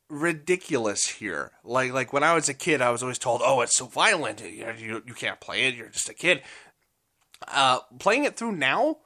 ridiculous 0.10 1.08
here. 1.08 1.52
Like 1.64 1.92
like 1.92 2.14
when 2.14 2.24
I 2.24 2.34
was 2.34 2.50
a 2.50 2.54
kid, 2.54 2.82
I 2.82 2.90
was 2.90 3.04
always 3.04 3.20
told, 3.20 3.42
"Oh, 3.44 3.62
it's 3.62 3.78
so 3.78 3.86
violent. 3.86 4.42
You 4.42 4.74
you, 4.78 5.04
you 5.06 5.14
can't 5.14 5.40
play 5.40 5.68
it. 5.68 5.76
You're 5.76 5.90
just 5.90 6.10
a 6.10 6.14
kid." 6.14 6.42
Uh, 7.48 7.80
playing 8.00 8.24
it 8.24 8.36
through 8.36 8.54
now, 8.54 8.98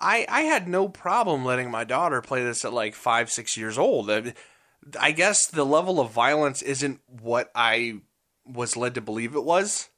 I 0.00 0.26
I 0.28 0.42
had 0.42 0.68
no 0.68 0.88
problem 0.88 1.44
letting 1.44 1.70
my 1.70 1.84
daughter 1.84 2.20
play 2.20 2.42
this 2.42 2.64
at 2.64 2.72
like 2.72 2.94
five 2.94 3.30
six 3.30 3.56
years 3.56 3.78
old. 3.78 4.10
I, 4.10 4.34
I 4.98 5.12
guess 5.12 5.46
the 5.46 5.64
level 5.64 6.00
of 6.00 6.10
violence 6.10 6.62
isn't 6.62 7.00
what 7.06 7.50
I 7.54 8.00
was 8.44 8.76
led 8.76 8.94
to 8.94 9.00
believe 9.00 9.34
it 9.34 9.44
was. 9.44 9.90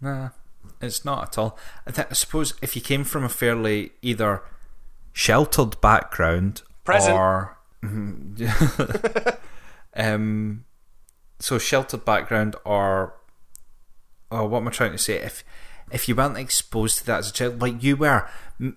Nah, 0.00 0.30
it's 0.80 1.04
not 1.04 1.22
at 1.28 1.38
all. 1.38 1.58
I, 1.86 1.90
th- 1.90 2.08
I 2.10 2.14
suppose 2.14 2.54
if 2.62 2.76
you 2.76 2.82
came 2.82 3.04
from 3.04 3.24
a 3.24 3.28
fairly 3.28 3.92
either 4.02 4.42
sheltered 5.12 5.80
background 5.80 6.62
Present. 6.84 7.16
or 7.16 7.56
um, 9.96 10.64
so 11.38 11.58
sheltered 11.58 12.04
background 12.04 12.56
or 12.64 13.14
or 14.30 14.48
what 14.48 14.60
am 14.60 14.68
I 14.68 14.70
trying 14.70 14.92
to 14.92 14.98
say? 14.98 15.14
If 15.14 15.44
if 15.90 16.08
you 16.08 16.16
weren't 16.16 16.36
exposed 16.36 16.98
to 16.98 17.06
that 17.06 17.18
as 17.20 17.30
a 17.30 17.32
child, 17.32 17.60
like 17.62 17.82
you 17.82 17.96
were, 17.96 18.28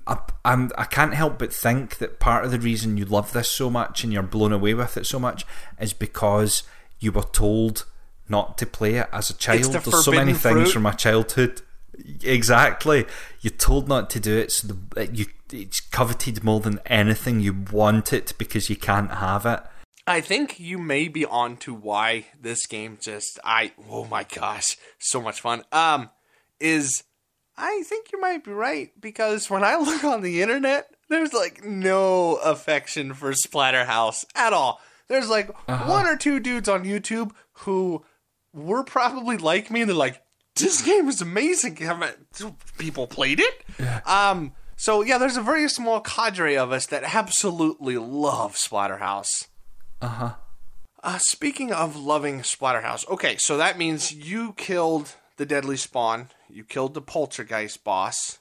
I, 0.06 0.20
I'm, 0.46 0.70
I 0.78 0.84
can't 0.84 1.16
help 1.16 1.40
but 1.40 1.52
think 1.52 1.98
that 1.98 2.20
part 2.20 2.46
of 2.46 2.52
the 2.52 2.60
reason 2.60 2.98
you 2.98 3.06
love 3.06 3.34
this 3.34 3.50
so 3.50 3.70
much 3.72 4.04
and 4.04 4.14
you're 4.14 4.22
blown 4.22 4.54
away 4.54 4.76
with 4.76 4.96
it 4.96 5.08
so 5.08 5.18
much 5.20 5.44
is 5.80 5.92
because 5.92 6.62
you 7.00 7.12
were 7.12 7.24
told 7.24 7.86
not 8.28 8.60
to 8.60 8.68
play 8.68 8.96
it 8.96 9.10
as 9.12 9.32
a 9.32 9.34
child. 9.34 9.64
the 9.64 9.80
There's 9.80 10.06
so 10.06 10.12
many 10.12 10.34
things 10.34 10.54
fruit. 10.62 10.72
from 10.72 10.84
my 10.84 10.92
childhood. 10.92 11.62
Exactly, 12.24 13.06
you're 13.42 13.52
told 13.52 13.88
not 13.88 14.10
to 14.12 14.20
do 14.20 14.38
it, 14.38 14.52
so 14.52 14.68
the, 14.68 15.10
you 15.12 15.26
it's 15.52 15.80
coveted 15.80 16.44
more 16.44 16.60
than 16.60 16.80
anything. 16.86 17.40
You 17.40 17.66
want 17.72 18.14
it 18.14 18.34
because 18.38 18.70
you 18.70 18.76
can't 18.76 19.12
have 19.12 19.46
it. 19.46 19.62
I 20.06 20.22
think 20.22 20.60
you 20.60 20.78
may 20.78 21.08
be 21.08 21.26
on 21.26 21.58
to 21.58 21.74
why 21.74 22.28
this 22.40 22.66
game 22.66 22.98
just 23.02 23.40
I 23.44 23.74
oh 23.90 24.06
my 24.06 24.24
gosh, 24.24 24.78
so 24.98 25.22
much 25.22 25.42
fun. 25.42 25.64
Um 25.72 26.10
is 26.60 27.04
I 27.58 27.84
think 27.86 28.12
you 28.12 28.20
might 28.20 28.44
be 28.44 28.52
right 28.52 28.90
because 29.00 29.50
when 29.50 29.64
I 29.64 29.76
look 29.80 30.04
on 30.04 30.22
the 30.22 30.42
internet, 30.42 30.90
there's 31.10 31.34
like 31.34 31.64
no 31.64 32.36
affection 32.36 33.14
for 33.14 33.34
Splatterhouse 33.34 34.26
at 34.36 34.54
all. 34.54 34.82
There's 35.08 35.30
like 35.30 35.50
one 35.68 36.06
or 36.06 36.16
two 36.16 36.40
dudes 36.40 36.70
on 36.70 36.86
YouTube 36.86 37.32
who 37.54 38.06
were 38.54 38.84
probably 38.84 39.38
like 39.38 39.72
me 39.72 39.82
and 39.82 39.90
they're 39.90 39.98
like, 39.98 40.22
this 40.56 40.82
game 40.82 41.08
is 41.08 41.22
amazing. 41.22 41.78
People 42.78 43.08
played 43.08 43.40
it? 43.40 43.64
Um 44.06 44.54
so 44.76 45.02
yeah, 45.02 45.18
there's 45.18 45.38
a 45.38 45.42
very 45.42 45.68
small 45.70 46.00
cadre 46.02 46.56
of 46.58 46.72
us 46.72 46.86
that 46.88 47.04
absolutely 47.16 47.98
love 47.98 48.56
Splatterhouse. 48.56 49.48
Uh, 50.02 50.08
huh. 50.08 50.34
Uh 51.04 51.18
speaking 51.20 51.72
of 51.72 51.96
loving 51.96 52.42
Splatterhouse, 52.42 53.08
okay, 53.10 53.36
so 53.38 53.58
that 53.58 53.78
means 53.78 54.14
you 54.14 54.54
killed 54.54 55.16
the 55.38 55.46
Deadly 55.46 55.78
Spawn, 55.78 56.30
you 56.50 56.64
killed 56.64 56.94
the 56.94 57.02
Poltergeist 57.02 57.84
boss, 57.84 58.40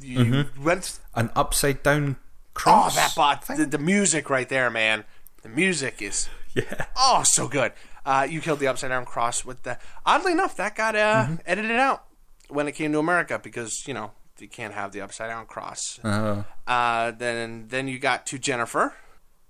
you 0.00 0.46
went. 0.60 0.98
An 1.14 1.30
upside 1.36 1.82
down 1.82 2.16
Oh, 2.20 2.54
cross. 2.54 2.94
that 2.96 3.14
bot! 3.16 3.46
The, 3.46 3.64
the 3.66 3.78
music 3.78 4.28
right 4.28 4.48
there, 4.48 4.68
man. 4.70 5.04
The 5.42 5.48
music 5.48 6.02
is 6.02 6.28
Yeah. 6.54 6.86
oh 6.96 7.22
so 7.24 7.48
good. 7.48 7.72
Uh, 8.04 8.26
you 8.28 8.40
killed 8.40 8.58
the 8.58 8.66
Upside 8.66 8.90
Down 8.90 9.04
Cross 9.04 9.44
with 9.44 9.62
the. 9.62 9.78
Oddly 10.04 10.32
enough, 10.32 10.56
that 10.56 10.74
got 10.74 10.96
uh, 10.96 11.28
edited 11.46 11.76
out 11.78 12.04
when 12.48 12.66
it 12.68 12.72
came 12.72 12.92
to 12.92 12.98
America 12.98 13.38
because 13.42 13.86
you 13.86 13.94
know 13.94 14.10
you 14.38 14.48
can't 14.48 14.74
have 14.74 14.92
the 14.92 15.00
Upside 15.00 15.28
Down 15.30 15.46
Cross. 15.46 16.00
Uh, 16.02 16.42
Uh, 16.66 17.10
then 17.12 17.66
then 17.68 17.88
you 17.88 17.98
got 17.98 18.26
to 18.26 18.38
Jennifer. 18.38 18.94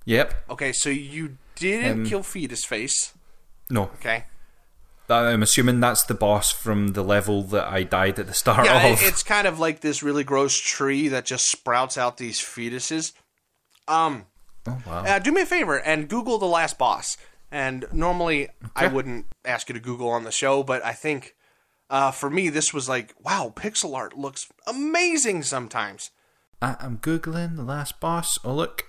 yep. 0.05 0.35
Okay, 0.51 0.73
so 0.73 0.91
you 0.91 1.39
didn't 1.55 2.01
Um, 2.03 2.07
kill 2.07 2.23
Fetus 2.23 2.65
Face. 2.65 3.15
No. 3.71 3.85
Okay. 3.95 4.25
That, 5.09 5.25
I'm 5.25 5.43
assuming 5.43 5.81
that's 5.81 6.05
the 6.05 6.15
boss 6.15 6.53
from 6.53 6.89
the 6.89 7.03
level 7.03 7.43
that 7.45 7.67
I 7.67 7.83
died 7.83 8.19
at 8.19 8.27
the 8.27 8.35
start 8.35 8.67
Yeah, 8.67 8.87
of. 8.87 9.03
it, 9.03 9.07
it's 9.07 9.23
kind 9.23 9.47
of 9.49 9.59
like 9.59 9.81
this 9.81 10.03
really 10.03 10.25
gross 10.25 10.57
tree 10.59 11.09
that 11.09 11.25
just 11.25 11.51
sprouts 11.51 11.97
out 11.99 12.19
these 12.19 12.39
fetuses. 12.41 13.13
Um, 13.89 14.27
oh 14.67 14.79
wow. 14.87 15.05
uh, 15.05 15.19
do 15.19 15.33
me 15.33 15.43
a 15.43 15.47
favor 15.47 15.79
and 15.81 16.09
Google 16.09 16.39
the 16.39 16.47
last 16.47 16.79
boss. 16.79 17.17
And 17.53 17.85
normally 17.93 18.49
I 18.75 18.87
wouldn't 18.87 19.27
ask 19.45 19.69
you 19.69 19.75
to 19.75 19.81
Google 19.81 20.09
on 20.09 20.25
the 20.25 20.33
show, 20.33 20.63
but 20.63 20.83
I 20.83 20.95
think 20.95 21.37
uh, 21.91 22.11
for 22.11 22.31
me 22.31 22.49
this 22.49 22.73
was 22.73 22.89
like, 22.89 23.15
wow, 23.21 23.53
pixel 23.55 23.95
art 23.95 24.17
looks 24.17 24.51
amazing 24.67 25.43
sometimes. 25.43 26.11
I, 26.63 26.77
I'm 26.81 26.97
googling 26.97 27.57
the 27.57 27.63
last 27.63 28.01
boss. 28.01 28.39
Oh 28.43 28.55
look, 28.55 28.85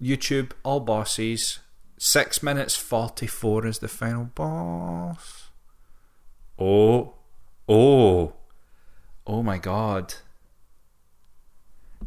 YouTube 0.00 0.52
all 0.62 0.80
bosses. 0.80 1.58
Six 1.98 2.42
minutes 2.42 2.76
forty 2.76 3.26
four 3.26 3.66
is 3.66 3.80
the 3.80 3.88
final 3.88 4.24
boss. 4.24 5.50
Oh, 6.58 7.12
oh, 7.68 8.32
oh 9.26 9.42
my 9.42 9.58
god. 9.58 10.14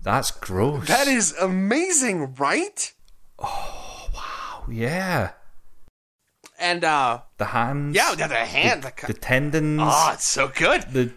That's 0.01 0.31
gross. 0.31 0.87
That 0.87 1.07
is 1.07 1.35
amazing, 1.39 2.33
right? 2.39 2.91
Oh 3.37 4.09
wow, 4.15 4.65
yeah. 4.67 5.33
And 6.59 6.83
uh, 6.83 7.21
The 7.37 7.45
hands. 7.45 7.95
yeah, 7.95 8.11
the, 8.15 8.27
the 8.27 8.35
hand, 8.35 8.83
the, 8.83 8.93
The 9.07 9.13
tendons. 9.13 9.79
oh, 9.83 10.11
it's 10.13 10.27
so 10.27 10.47
good. 10.47 10.83
the 10.91 11.11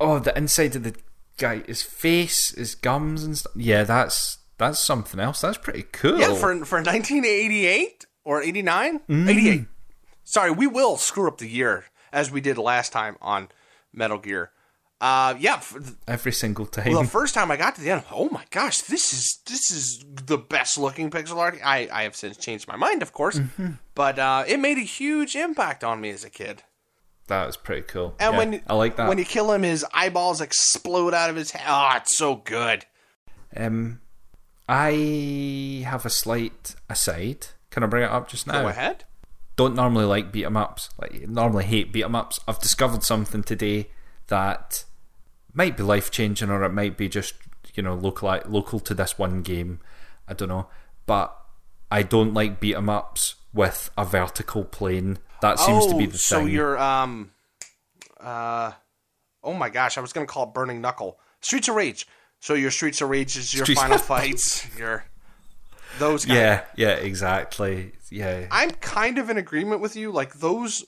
oh 0.00 0.18
the 0.18 0.36
inside 0.36 0.76
of 0.76 0.82
the 0.84 0.94
guy 1.38 1.62
his 1.66 1.82
face 1.82 2.50
his 2.54 2.74
gums 2.74 3.22
and 3.24 3.36
stuff 3.38 3.52
yeah 3.56 3.82
that's 3.84 4.38
that's 4.58 4.78
something 4.80 5.20
else 5.20 5.40
that's 5.40 5.58
pretty 5.58 5.82
cool 5.92 6.18
Yeah, 6.18 6.34
for 6.34 6.64
for 6.64 6.78
1988 6.82 8.06
or 8.24 8.42
89, 8.42 9.00
Mm. 9.08 9.28
88. 9.30 9.64
Sorry, 10.24 10.50
we 10.50 10.66
will 10.66 10.96
screw 10.98 11.26
up 11.28 11.38
the 11.38 11.48
year 11.48 11.84
as 12.12 12.30
we 12.30 12.40
did 12.40 12.58
last 12.58 12.92
time 12.92 13.16
on 13.22 13.48
Metal 13.92 14.18
Gear. 14.18 14.50
Uh, 15.00 15.34
yeah, 15.38 15.60
every 16.08 16.32
single 16.32 16.66
time 16.66 16.92
well, 16.92 17.02
the 17.02 17.08
first 17.08 17.32
time 17.32 17.52
I 17.52 17.56
got 17.56 17.76
to 17.76 17.80
the 17.80 17.90
end, 17.90 18.02
oh 18.10 18.28
my 18.30 18.44
gosh, 18.50 18.80
this 18.82 19.12
is 19.12 19.38
this 19.46 19.70
is 19.70 20.04
the 20.26 20.36
best 20.38 20.76
looking 20.76 21.08
pixel 21.08 21.36
art. 21.36 21.56
I 21.64 21.88
I 21.92 22.02
have 22.02 22.16
since 22.16 22.36
changed 22.36 22.66
my 22.66 22.74
mind, 22.76 23.02
of 23.02 23.12
course, 23.12 23.38
Mm-hmm. 23.38 23.72
but 23.94 24.18
uh, 24.18 24.42
it 24.48 24.58
made 24.58 24.76
a 24.76 24.80
huge 24.98 25.36
impact 25.36 25.84
on 25.84 26.00
me 26.00 26.10
as 26.10 26.24
a 26.24 26.30
kid. 26.30 26.64
that 27.28 27.46
was 27.46 27.56
pretty 27.56 27.82
cool 27.82 28.14
And 28.18 28.32
Yeah, 28.32 28.38
when 28.38 28.62
I 28.66 28.74
like 28.74 28.96
that 28.96 29.08
when 29.08 29.18
you 29.18 29.24
kill 29.24 29.52
him, 29.52 29.62
his 29.62 29.84
eyeballs 29.94 30.40
explode 30.40 31.14
out 31.14 31.30
of 31.30 31.36
his 31.36 31.52
head. 31.52 31.66
Oh, 31.68 31.92
it's 31.96 32.16
so 32.16 32.34
good. 32.36 32.84
um 33.56 34.00
I 34.68 35.84
have 35.86 36.04
a 36.04 36.10
slight 36.10 36.74
aside 36.90 37.46
can 37.70 37.82
I 37.82 37.86
bring 37.86 38.02
it 38.04 38.10
up 38.10 38.28
just 38.28 38.46
now 38.46 38.62
Go 38.62 38.68
ahead. 38.68 39.04
don't 39.56 39.74
normally 39.74 40.04
like 40.06 40.32
beat 40.32 40.44
'em 40.44 40.56
ups. 40.56 40.90
Like 41.00 41.28
normally 41.28 41.64
hate 41.64 41.92
beat 41.92 42.04
'em 42.04 42.14
ups. 42.14 42.40
I've 42.48 42.58
discovered 42.60 43.02
something 43.04 43.42
today 43.42 43.90
that 44.28 44.84
might 45.52 45.76
be 45.76 45.82
life 45.82 46.10
changing, 46.10 46.50
or 46.50 46.64
it 46.64 46.72
might 46.72 46.96
be 46.96 47.08
just 47.08 47.34
you 47.74 47.82
know 47.82 47.94
local 47.94 48.40
local 48.46 48.80
to 48.80 48.94
this 48.94 49.18
one 49.18 49.42
game. 49.42 49.80
I 50.26 50.34
don't 50.34 50.48
know, 50.48 50.68
but 51.06 51.36
I 51.90 52.02
don't 52.02 52.34
like 52.34 52.60
beat 52.60 52.76
'em 52.76 52.88
ups 52.88 53.36
with 53.52 53.90
a 53.96 54.04
vertical 54.04 54.64
plane. 54.64 55.18
That 55.40 55.58
seems 55.58 55.84
oh, 55.86 55.92
to 55.92 55.98
be 55.98 56.06
the 56.06 56.18
same. 56.18 56.38
so 56.38 56.44
thing. 56.44 56.54
you're 56.54 56.78
um, 56.78 57.32
uh, 58.20 58.72
oh 59.42 59.54
my 59.54 59.68
gosh, 59.68 59.98
I 59.98 60.00
was 60.00 60.12
gonna 60.12 60.26
call 60.26 60.44
it 60.44 60.54
Burning 60.54 60.80
Knuckle. 60.80 61.18
Streets 61.40 61.68
of 61.68 61.76
Rage. 61.76 62.06
So 62.40 62.54
your 62.54 62.70
Streets 62.70 63.00
of 63.00 63.08
Rage 63.08 63.36
is 63.36 63.52
your 63.52 63.66
final 63.66 63.98
fights. 63.98 64.66
Your 64.78 65.04
those. 65.98 66.24
Kind 66.24 66.38
yeah, 66.38 66.64
yeah, 66.76 66.94
exactly. 66.94 67.92
Yeah, 68.10 68.46
I'm 68.50 68.70
kind 68.70 69.18
of 69.18 69.30
in 69.30 69.38
agreement 69.38 69.80
with 69.80 69.96
you. 69.96 70.10
Like 70.10 70.34
those, 70.34 70.84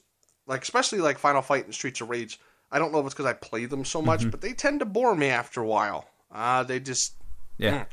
like 0.47 0.63
especially 0.63 0.99
like 1.01 1.19
Final 1.19 1.43
Fight 1.43 1.65
and 1.65 1.75
Streets 1.75 2.01
of 2.01 2.11
Rage. 2.11 2.39
I 2.73 2.79
don't 2.79 2.93
know 2.93 3.01
if 3.01 3.07
it's 3.07 3.15
because 3.15 3.27
I 3.27 3.33
play 3.33 3.67
them 3.67 3.85
so 3.85 4.01
much, 4.01 4.21
Mm-hmm. 4.21 4.31
but 4.31 4.41
they 4.41 4.53
tend 4.53 4.81
to 4.81 4.87
bore 4.87 5.15
me 5.17 5.27
after 5.29 5.61
a 5.61 5.67
while. 5.67 6.07
Uh, 6.33 6.63
they 6.63 6.79
just 6.81 7.15
yeah. 7.59 7.85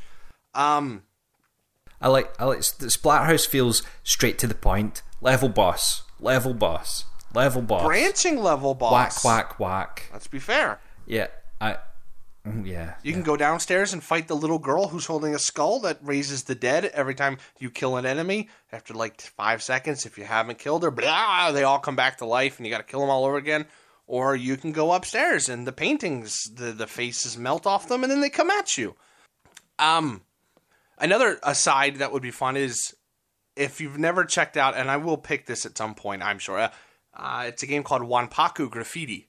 um. 0.53 1.03
I 1.99 2.09
like 2.09 2.39
I 2.39 2.45
like 2.45 2.59
the 2.59 2.87
Splatterhouse 2.87 3.47
feels 3.47 3.81
straight 4.03 4.37
to 4.39 4.47
the 4.47 4.53
point. 4.55 5.01
Level 5.19 5.49
boss, 5.49 6.03
level 6.19 6.53
boss, 6.53 7.05
level 7.33 7.63
boss. 7.63 7.85
branching 7.85 8.37
level 8.43 8.75
boss. 8.75 9.23
whack 9.23 9.23
whack. 9.49 9.59
Whack. 9.59 10.09
Let's 10.13 10.27
be 10.27 10.37
fair. 10.37 10.79
Yeah, 11.07 11.27
I 11.59 11.77
mm, 12.47 12.67
yeah. 12.67 12.93
You 13.01 13.13
can 13.13 13.23
go 13.23 13.35
downstairs 13.35 13.93
and 13.93 14.03
fight 14.03 14.27
the 14.27 14.35
little 14.35 14.59
girl 14.59 14.89
who's 14.89 15.07
holding 15.07 15.33
a 15.33 15.39
skull 15.39 15.79
that 15.79 15.97
raises 16.03 16.43
the 16.43 16.53
dead 16.53 16.85
every 16.85 17.15
time 17.15 17.39
you 17.57 17.71
kill 17.71 17.97
an 17.97 18.05
enemy. 18.05 18.49
After 18.71 18.93
like 18.93 19.19
five 19.19 19.63
seconds, 19.63 20.05
if 20.05 20.19
you 20.19 20.25
haven't 20.25 20.59
killed 20.59 20.83
her, 20.83 20.91
blah, 20.91 21.51
they 21.51 21.63
all 21.63 21.79
come 21.79 21.95
back 21.95 22.19
to 22.19 22.25
life 22.25 22.57
and 22.59 22.67
you 22.67 22.71
got 22.71 22.77
to 22.77 22.83
kill 22.83 22.99
them 22.99 23.09
all 23.09 23.25
over 23.25 23.37
again. 23.37 23.65
Or 24.07 24.35
you 24.35 24.55
can 24.55 24.71
go 24.71 24.93
upstairs 24.93 25.49
and 25.49 25.67
the 25.67 25.73
paintings, 25.73 26.49
the 26.53 26.71
the 26.71 26.87
faces 26.87 27.37
melt 27.37 27.67
off 27.67 27.87
them 27.87 28.03
and 28.03 28.11
then 28.11 28.21
they 28.21 28.29
come 28.29 28.49
at 28.49 28.77
you. 28.77 28.95
Um, 29.79 30.21
another 30.97 31.39
aside 31.43 31.97
that 31.97 32.11
would 32.13 32.23
be 32.23 32.31
fun 32.31 32.55
is 32.55 32.95
if 33.55 33.81
you've 33.81 33.97
never 33.97 34.23
checked 34.23 34.55
out, 34.55 34.75
and 34.75 34.89
I 34.89 34.97
will 34.97 35.17
pick 35.17 35.45
this 35.45 35.65
at 35.65 35.77
some 35.77 35.95
point, 35.95 36.23
I'm 36.23 36.39
sure. 36.39 36.59
Uh, 36.59 36.71
uh, 37.13 37.45
it's 37.47 37.63
a 37.63 37.67
game 37.67 37.83
called 37.83 38.03
Wanpaku 38.03 38.69
Graffiti 38.69 39.27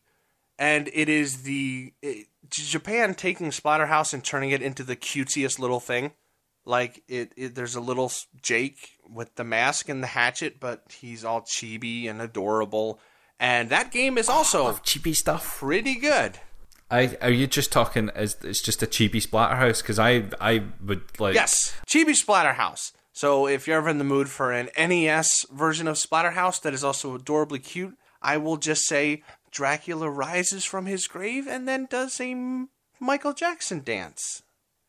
and 0.59 0.91
it 0.93 1.09
is 1.09 1.43
the 1.43 1.93
it, 2.03 2.27
Japan 2.51 3.15
taking 3.15 3.51
Splatterhouse 3.51 4.13
and 4.13 4.25
turning 4.25 4.51
it 4.51 4.63
into 4.63 4.83
the 4.83 4.97
cutesiest 4.97 5.59
little 5.59 5.81
thing. 5.81 6.13
Like 6.65 7.03
it, 7.09 7.33
it, 7.37 7.55
there's 7.55 7.77
a 7.77 7.81
little 7.81 8.11
Jake 8.43 8.99
with 9.09 9.35
the 9.37 9.45
mask 9.45 9.89
and 9.89 10.03
the 10.03 10.09
hatchet, 10.09 10.61
but 10.61 10.83
he's 11.01 11.25
all 11.25 11.43
chibi 11.43 12.11
and 12.11 12.21
adorable. 12.21 13.01
And 13.41 13.71
that 13.71 13.93
game 13.93 14.19
is 14.19 14.29
also 14.29 14.79
Cheapy 14.83 15.15
stuff. 15.15 15.59
pretty 15.59 15.95
good. 15.95 16.41
I 16.91 17.17
are 17.21 17.31
you 17.31 17.47
just 17.47 17.71
talking 17.71 18.11
as 18.15 18.37
it's 18.43 18.63
just 18.63 18.83
a 18.83 18.87
cheapy 18.87 19.21
Splatterhouse? 19.21 19.83
Because 19.83 19.99
I 19.99 20.25
I 20.41 20.63
would 20.85 21.03
like 21.21 21.35
Yes, 21.35 21.77
Chibi 21.87 22.17
Splatterhouse. 22.19 22.93
So 23.13 23.47
if 23.47 23.67
you're 23.67 23.79
ever 23.79 23.89
in 23.89 23.99
the 23.99 24.05
mood 24.05 24.29
for 24.29 24.53
an 24.53 24.71
NES 24.79 25.45
version 25.53 25.89
of 25.89 25.97
Splatterhouse 25.97 26.61
that 26.63 26.73
is 26.73 26.85
also 26.85 27.15
adorably 27.15 27.59
cute, 27.59 27.97
I 28.23 28.37
will 28.37 28.57
just 28.57 28.87
say 28.87 29.23
Dracula 29.51 30.09
rises 30.09 30.65
from 30.65 30.87
his 30.87 31.07
grave 31.07 31.47
and 31.47 31.67
then 31.67 31.87
does 31.91 32.21
a 32.21 32.67
Michael 33.01 33.33
Jackson 33.33 33.83
dance, 33.85 34.43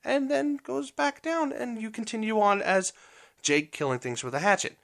and 0.04 0.32
then 0.32 0.58
goes 0.64 0.90
back 0.90 1.22
down, 1.22 1.52
and 1.52 1.80
you 1.80 1.92
continue 1.92 2.40
on 2.40 2.62
as 2.62 2.92
Jake 3.42 3.72
killing 3.72 4.00
things 4.00 4.24
with 4.24 4.34
a 4.34 4.40
hatchet. 4.40 4.78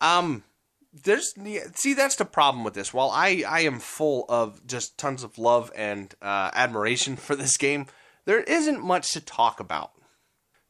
Um, 0.00 0.44
there's 0.92 1.34
see 1.74 1.94
that's 1.94 2.16
the 2.16 2.24
problem 2.24 2.64
with 2.64 2.74
this. 2.74 2.92
While 2.92 3.10
I 3.10 3.44
I 3.46 3.60
am 3.60 3.78
full 3.78 4.24
of 4.28 4.66
just 4.66 4.98
tons 4.98 5.22
of 5.22 5.38
love 5.38 5.70
and 5.76 6.14
uh, 6.20 6.50
admiration 6.52 7.16
for 7.16 7.36
this 7.36 7.56
game, 7.56 7.86
there 8.24 8.40
isn't 8.40 8.82
much 8.82 9.12
to 9.12 9.20
talk 9.20 9.60
about 9.60 9.92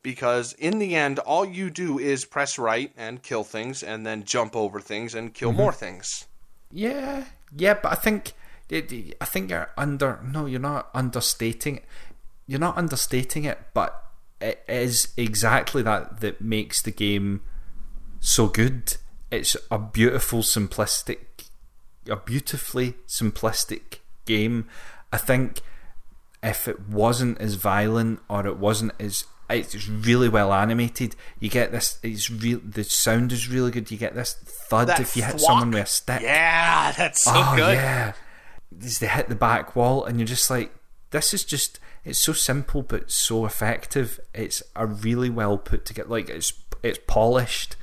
because 0.02 0.52
in 0.54 0.78
the 0.78 0.94
end, 0.94 1.18
all 1.20 1.44
you 1.44 1.70
do 1.70 1.98
is 1.98 2.24
press 2.24 2.58
right 2.58 2.92
and 2.96 3.22
kill 3.22 3.44
things, 3.44 3.82
and 3.82 4.06
then 4.06 4.24
jump 4.24 4.56
over 4.56 4.80
things 4.80 5.14
and 5.14 5.34
kill 5.34 5.52
more 5.52 5.72
things. 5.72 6.26
Yeah, 6.70 7.24
yeah, 7.56 7.74
but 7.74 7.92
I 7.92 7.96
think 7.96 8.32
I 8.70 9.24
think 9.24 9.50
you're 9.50 9.70
under. 9.76 10.20
No, 10.22 10.46
you're 10.46 10.60
not 10.60 10.90
understating. 10.94 11.78
it. 11.78 11.84
You're 12.46 12.60
not 12.60 12.76
understating 12.76 13.44
it, 13.44 13.58
but 13.74 14.04
it 14.40 14.64
is 14.68 15.08
exactly 15.16 15.82
that 15.82 16.20
that 16.20 16.40
makes 16.40 16.82
the 16.82 16.90
game 16.90 17.42
so 18.18 18.48
good. 18.48 18.96
It's 19.30 19.56
a 19.70 19.78
beautiful, 19.78 20.40
simplistic, 20.40 21.18
a 22.08 22.16
beautifully 22.16 22.94
simplistic 23.06 23.98
game. 24.24 24.68
I 25.12 25.18
think 25.18 25.60
if 26.42 26.66
it 26.66 26.88
wasn't 26.88 27.40
as 27.40 27.54
violent 27.54 28.20
or 28.28 28.46
it 28.46 28.56
wasn't 28.56 28.92
as 28.98 29.24
it's 29.48 29.88
really 29.88 30.28
well 30.28 30.52
animated. 30.52 31.16
You 31.40 31.48
get 31.50 31.72
this. 31.72 31.98
It's 32.02 32.30
real. 32.30 32.60
The 32.64 32.84
sound 32.84 33.32
is 33.32 33.48
really 33.48 33.70
good. 33.72 33.90
You 33.90 33.98
get 33.98 34.14
this 34.14 34.34
thud 34.34 34.88
That 34.88 35.00
if 35.00 35.16
you 35.16 35.22
hit 35.24 35.32
thwack. 35.32 35.40
someone 35.40 35.70
with 35.72 35.82
a 35.82 35.86
stick. 35.86 36.22
Yeah, 36.22 36.92
that's 36.92 37.22
so 37.24 37.32
oh 37.34 37.56
good. 37.56 37.74
yeah. 37.74 38.12
As 38.82 39.00
they 39.00 39.08
hit 39.08 39.28
the 39.28 39.34
back 39.34 39.74
wall, 39.74 40.04
and 40.04 40.18
you're 40.20 40.26
just 40.26 40.50
like, 40.50 40.72
this 41.10 41.34
is 41.34 41.44
just. 41.44 41.80
It's 42.04 42.18
so 42.18 42.32
simple 42.32 42.82
but 42.82 43.10
so 43.10 43.44
effective. 43.44 44.20
It's 44.32 44.62
a 44.74 44.86
really 44.86 45.28
well 45.28 45.58
put 45.58 45.84
together. 45.84 46.08
Like 46.08 46.30
it's 46.30 46.52
it's 46.82 47.00
polished 47.06 47.76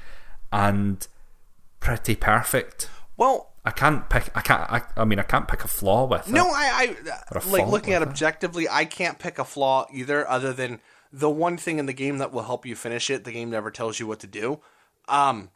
and 0.51 1.05
pretty 1.87 2.15
perfect. 2.15 2.89
Well, 3.15 3.53
I 3.65 3.71
can't 3.71 4.09
pick. 4.09 4.29
I 4.35 4.41
can't. 4.41 4.61
I, 4.71 4.81
I 4.97 5.05
mean, 5.05 5.19
I 5.19 5.23
can't 5.23 5.47
pick 5.47 5.63
a 5.63 5.67
flaw 5.67 6.05
with 6.05 6.27
it. 6.27 6.31
No, 6.31 6.47
I, 6.49 6.95
Or 7.31 7.39
I 7.41 7.45
a 7.45 7.49
like 7.49 7.67
looking 7.67 7.93
at 7.93 8.01
it. 8.01 8.07
objectively. 8.07 8.67
I 8.69 8.85
can't 8.85 9.17
pick 9.19 9.39
a 9.39 9.45
flaw 9.45 9.87
either, 9.93 10.27
other 10.29 10.53
than 10.53 10.81
the 11.11 11.29
one 11.29 11.57
thing 11.57 11.79
in 11.79 11.85
the 11.85 11.93
game 11.93 12.17
that 12.17 12.31
will 12.33 12.43
help 12.43 12.65
you 12.65 12.75
finish 12.75 13.09
it. 13.09 13.23
The 13.23 13.31
game 13.31 13.49
never 13.49 13.71
tells 13.71 13.99
you 13.99 14.05
what 14.07 14.19
to 14.19 14.27
do. 14.27 14.59
Um, 15.07 15.49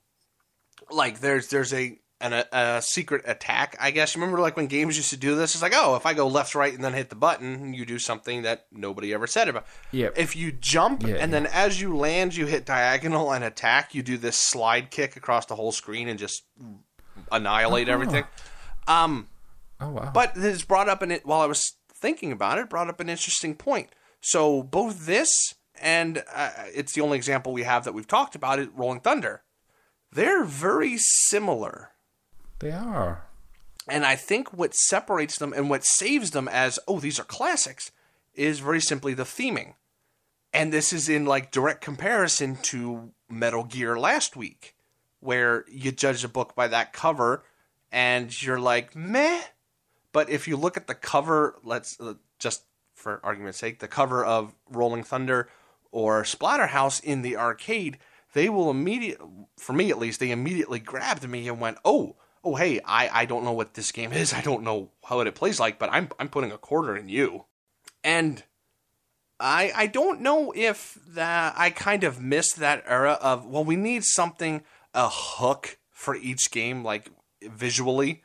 like 0.90 1.20
there's 1.20 1.50
there's 1.50 1.74
a 1.74 2.00
an, 2.22 2.34
a, 2.34 2.46
a 2.52 2.82
secret 2.82 3.24
attack. 3.26 3.76
I 3.80 3.92
guess 3.92 4.16
remember 4.16 4.40
like 4.40 4.56
when 4.56 4.68
games 4.68 4.98
used 4.98 5.10
to 5.10 5.18
do 5.18 5.36
this. 5.36 5.56
It's 5.56 5.62
like 5.62 5.74
oh, 5.76 5.96
if 5.96 6.06
I 6.06 6.14
go 6.14 6.28
left, 6.28 6.56
right, 6.56 6.74
and 6.74 6.84
then 6.84 6.94
hit 6.94 7.10
the 7.10 7.16
button, 7.16 7.74
you 7.74 7.86
do 7.86 8.00
something 8.00 8.44
that 8.44 8.68
nobody 8.72 9.14
ever 9.14 9.28
said 9.28 9.48
about. 9.48 9.66
Yep. 9.92 10.18
If 10.18 10.36
you 10.36 10.52
jump 10.52 11.04
Yeah, 11.04 11.16
and 11.16 11.34
then 11.34 11.48
as 11.48 11.82
you 11.82 11.96
land, 11.96 12.36
you 12.36 12.46
hit 12.46 12.66
diagonal 12.66 13.32
and 13.32 13.44
attack. 13.44 13.94
You 13.96 14.04
do 14.04 14.18
this 14.18 14.38
slide 14.38 14.92
kick 14.92 15.16
across 15.16 15.46
the 15.46 15.56
whole 15.56 15.72
screen 15.72 16.08
and 16.08 16.20
just 16.20 16.44
annihilate 17.32 17.90
everything. 17.90 18.26
Um. 18.88 19.28
Oh 19.80 19.90
wow. 19.90 20.12
But 20.14 20.36
this 20.36 20.64
brought 20.64 20.90
up 20.90 21.02
an 21.02 21.20
while 21.24 21.42
I 21.42 21.48
was 21.48 21.76
thinking 21.94 22.32
about 22.32 22.58
it, 22.58 22.70
brought 22.70 22.90
up 22.90 23.00
an 23.00 23.10
interesting 23.10 23.56
point. 23.56 23.90
So 24.22 24.62
both 24.62 25.06
this 25.06 25.56
and 25.82 26.24
uh, 26.34 26.52
it's 26.74 26.94
the 26.94 27.02
only 27.02 27.18
example 27.18 27.54
we 27.54 27.64
have 27.64 27.84
that 27.86 27.94
we've 27.94 28.08
talked 28.08 28.36
about 28.36 28.60
it, 28.60 28.70
Rolling 28.76 29.00
Thunder. 29.00 29.44
They're 30.12 30.44
very 30.44 30.98
similar. 30.98 31.91
They 32.62 32.72
are. 32.72 33.26
And 33.88 34.06
I 34.06 34.16
think 34.16 34.54
what 34.54 34.74
separates 34.74 35.38
them 35.38 35.54
and 35.54 35.70
what 35.70 35.84
saves 35.84 36.32
them 36.32 36.48
as, 36.48 36.80
oh, 36.88 37.00
these 37.00 37.20
are 37.20 37.26
classics, 37.26 37.92
is 38.34 38.60
very 38.60 38.80
simply 38.80 39.14
the 39.14 39.24
theming. 39.24 39.74
And 40.54 40.72
this 40.72 40.94
is 40.94 41.10
in 41.10 41.26
like 41.26 41.52
direct 41.52 41.82
comparison 41.82 42.58
to 42.64 43.12
Metal 43.30 43.64
Gear 43.64 43.98
last 43.98 44.36
week, 44.36 44.76
where 45.20 45.66
you 45.70 45.92
judge 45.92 46.24
a 46.24 46.30
book 46.30 46.56
by 46.56 46.68
that 46.68 46.94
cover 46.94 47.44
and 47.92 48.42
you're 48.42 48.60
like, 48.60 48.96
meh. 48.96 49.42
But 50.14 50.30
if 50.30 50.48
you 50.48 50.58
look 50.58 50.78
at 50.78 50.88
the 50.88 50.96
cover, 50.96 51.58
let's 51.64 52.00
uh, 52.00 52.16
just 52.38 52.64
for 52.94 53.20
argument's 53.24 53.60
sake, 53.60 53.80
the 53.80 53.88
cover 53.88 54.24
of 54.24 54.54
Rolling 54.70 55.04
Thunder 55.04 55.50
or 55.92 56.24
Splatterhouse 56.24 57.04
in 57.04 57.22
the 57.22 57.36
arcade, 57.36 57.98
they 58.34 58.48
will 58.48 58.70
immediate, 58.70 59.20
for 59.58 59.74
me 59.74 59.90
at 59.90 59.98
least, 59.98 60.20
they 60.20 60.32
immediately 60.32 60.80
grabbed 60.80 61.28
me 61.28 61.48
and 61.48 61.60
went, 61.60 61.78
oh, 61.84 62.16
oh, 62.44 62.56
hey, 62.56 62.80
I, 62.86 63.10
I 63.22 63.26
don't 63.26 63.44
know 63.44 63.52
what 63.52 63.74
this 63.76 63.92
game 63.92 64.12
is. 64.14 64.34
I 64.40 64.42
don't 64.42 64.64
know 64.64 64.92
how 65.06 65.20
it 65.20 65.36
plays 65.36 65.60
like, 65.60 65.80
but 65.80 65.90
I'm 65.92 66.10
I'm 66.20 66.30
putting 66.30 66.52
a 66.52 66.58
quarter 66.58 66.96
in 66.96 67.10
you. 67.10 67.46
And 68.04 68.44
I 69.40 69.72
I 69.76 69.88
don't 69.88 70.22
know 70.22 70.52
if 70.56 70.98
that 71.10 71.54
I 71.58 71.70
kind 71.70 72.04
of 72.04 72.22
missed 72.22 72.58
that 72.58 72.84
era 72.88 73.18
of 73.22 73.46
well, 73.46 73.64
we 73.64 73.76
need 73.76 74.04
something 74.04 74.64
a 74.94 75.08
hook 75.10 75.78
for 75.92 76.16
each 76.16 76.52
game, 76.52 76.84
like 76.84 77.10
visually. 77.44 78.24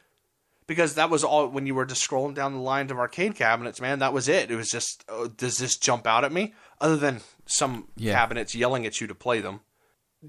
Because 0.67 0.95
that 0.95 1.11
was 1.11 1.23
all 1.23 1.47
when 1.47 1.65
you 1.67 1.77
were 1.77 1.85
just 1.87 2.09
scrolling 2.09 2.35
down 2.35 2.53
the 2.53 2.59
lines 2.59 2.91
of 2.91 2.99
arcade 2.99 3.37
cabinets, 3.37 3.81
man. 3.81 4.01
That 4.01 4.13
was 4.13 4.29
it. 4.29 4.51
It 4.51 4.57
was 4.57 4.69
just, 4.69 5.05
oh, 5.09 5.29
does 5.29 5.59
this 5.59 5.77
jump 5.77 6.09
out 6.09 6.25
at 6.25 6.33
me? 6.33 6.55
Other 6.81 6.97
than 6.97 7.21
some 7.45 7.87
Yeah. 7.95 8.15
cabinets 8.15 8.53
yelling 8.53 8.85
at 8.85 9.01
you 9.01 9.07
to 9.07 9.15
play 9.15 9.41
them. 9.41 9.61